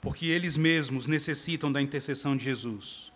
[0.00, 3.12] porque eles mesmos necessitam da intercessão de Jesus,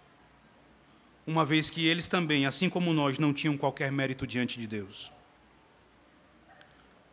[1.25, 5.13] uma vez que eles também, assim como nós, não tinham qualquer mérito diante de Deus.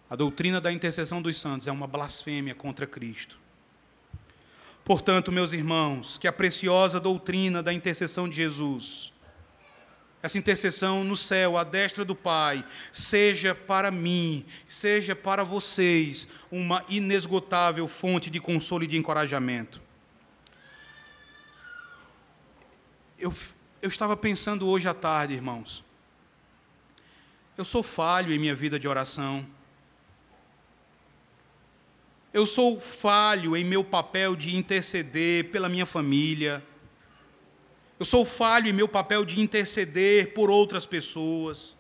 [0.10, 3.40] A doutrina da intercessão dos santos é uma blasfêmia contra Cristo.
[4.84, 9.12] Portanto, meus irmãos, que a preciosa doutrina da intercessão de Jesus,
[10.22, 16.86] essa intercessão no céu, à destra do Pai, seja para mim, seja para vocês, uma
[16.88, 19.82] inesgotável fonte de consolo e de encorajamento.
[23.18, 23.34] Eu,
[23.82, 25.84] eu estava pensando hoje à tarde, irmãos.
[27.58, 29.48] Eu sou falho em minha vida de oração.
[32.36, 36.62] Eu sou falho em meu papel de interceder pela minha família.
[37.98, 41.74] Eu sou falho em meu papel de interceder por outras pessoas.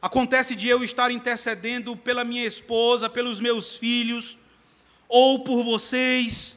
[0.00, 4.38] Acontece de eu estar intercedendo pela minha esposa, pelos meus filhos,
[5.06, 6.56] ou por vocês,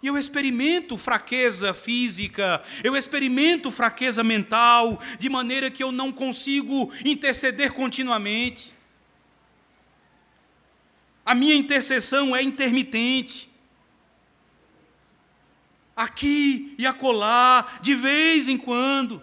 [0.00, 6.88] e eu experimento fraqueza física, eu experimento fraqueza mental, de maneira que eu não consigo
[7.04, 8.75] interceder continuamente.
[11.26, 13.50] A minha intercessão é intermitente.
[15.96, 19.20] Aqui e acolá, de vez em quando.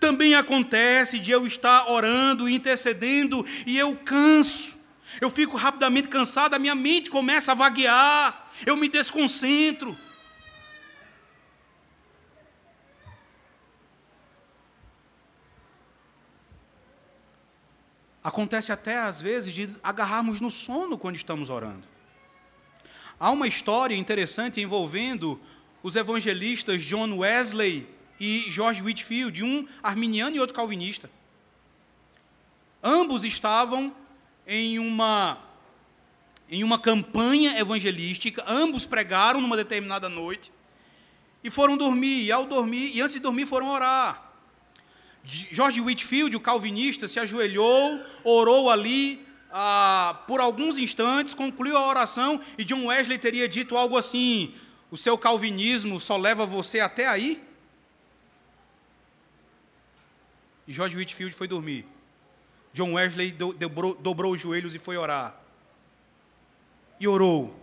[0.00, 4.78] Também acontece de eu estar orando, intercedendo, e eu canso.
[5.20, 9.94] Eu fico rapidamente cansado, a minha mente começa a vaguear, eu me desconcentro.
[18.28, 21.88] Acontece até às vezes de agarrarmos no sono quando estamos orando.
[23.18, 25.40] Há uma história interessante envolvendo
[25.82, 27.88] os evangelistas John Wesley
[28.20, 31.10] e George Whitfield, um arminiano e outro calvinista.
[32.82, 33.96] Ambos estavam
[34.46, 35.38] em uma
[36.50, 40.52] em uma campanha evangelística, ambos pregaram numa determinada noite
[41.42, 44.27] e foram dormir, e ao dormir, e antes de dormir foram orar.
[45.24, 52.40] George Whitfield, o calvinista, se ajoelhou, orou ali ah, por alguns instantes, concluiu a oração
[52.56, 54.54] e John Wesley teria dito algo assim:
[54.90, 57.42] O seu calvinismo só leva você até aí?
[60.66, 61.86] E George Whitfield foi dormir.
[62.74, 65.34] John Wesley dobrou, dobrou os joelhos e foi orar.
[67.00, 67.54] E orou,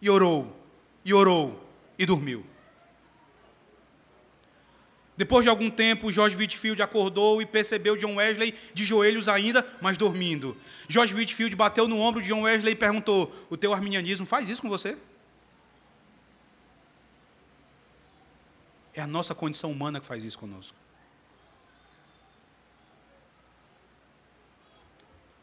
[0.00, 0.56] e orou,
[1.04, 1.68] e orou,
[1.98, 2.46] e dormiu.
[5.16, 9.96] Depois de algum tempo, George Whitfield acordou e percebeu John Wesley de joelhos ainda, mas
[9.96, 10.56] dormindo.
[10.88, 14.60] George Whitfield bateu no ombro de John Wesley e perguntou: O teu arminianismo faz isso
[14.60, 14.98] com você?
[18.92, 20.76] É a nossa condição humana que faz isso conosco.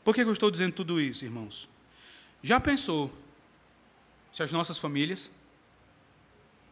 [0.03, 1.69] Por que eu estou dizendo tudo isso, irmãos?
[2.43, 3.11] Já pensou
[4.33, 5.29] se as nossas famílias,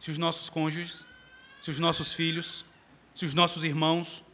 [0.00, 1.04] se os nossos cônjuges,
[1.62, 2.64] se os nossos filhos,
[3.20, 4.24] se os nossos irmãos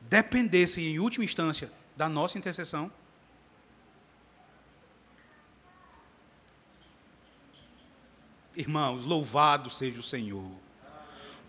[0.00, 2.90] dependessem, em última instância, da nossa intercessão?
[8.56, 10.50] Irmãos, louvado seja o Senhor,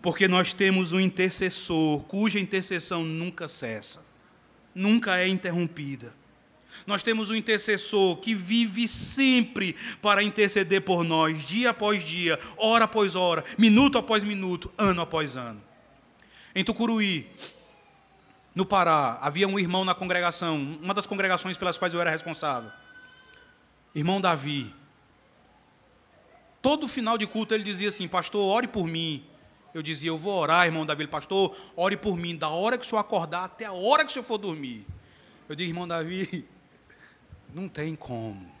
[0.00, 4.06] porque nós temos um intercessor cuja intercessão nunca cessa,
[4.72, 6.14] nunca é interrompida.
[6.86, 12.84] Nós temos um intercessor que vive sempre para interceder por nós, dia após dia, hora
[12.84, 15.66] após hora, minuto após minuto, ano após ano.
[16.58, 17.30] Em Tucuruí,
[18.52, 22.68] no Pará, havia um irmão na congregação, uma das congregações pelas quais eu era responsável.
[23.94, 24.74] Irmão Davi.
[26.60, 29.24] Todo final de culto ele dizia assim: Pastor, ore por mim.
[29.72, 31.06] Eu dizia: Eu vou orar, irmão Davi.
[31.06, 34.12] Pastor, ore por mim, da hora que o senhor acordar até a hora que o
[34.12, 34.84] senhor for dormir.
[35.48, 36.44] Eu disse: Irmão Davi,
[37.54, 38.52] não tem como.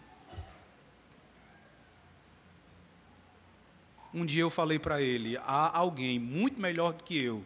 [4.14, 7.44] Um dia eu falei para ele: há alguém muito melhor do que eu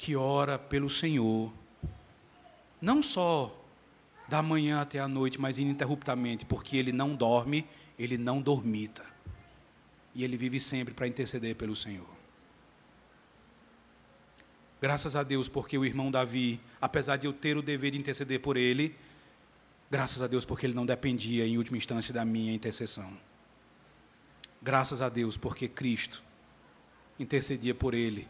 [0.00, 1.52] que ora pelo Senhor,
[2.80, 3.54] não só
[4.26, 7.66] da manhã até a noite, mas ininterruptamente, porque ele não dorme,
[7.98, 9.04] ele não dormita.
[10.14, 12.08] E ele vive sempre para interceder pelo Senhor.
[14.80, 18.40] Graças a Deus, porque o irmão Davi, apesar de eu ter o dever de interceder
[18.40, 18.96] por ele,
[19.90, 23.14] graças a Deus, porque ele não dependia, em última instância, da minha intercessão.
[24.62, 26.24] Graças a Deus, porque Cristo
[27.18, 28.26] intercedia por ele.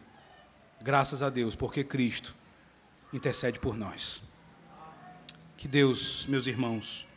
[0.83, 2.35] Graças a Deus, porque Cristo
[3.13, 4.21] intercede por nós.
[5.55, 7.07] Que Deus, meus irmãos,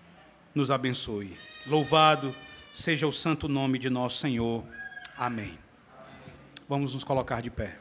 [0.55, 1.37] nos abençoe.
[1.67, 2.35] Louvado
[2.75, 4.65] seja o santo nome de nosso Senhor.
[5.17, 5.59] Amém.
[6.69, 7.79] Vamos nos colocar de pé.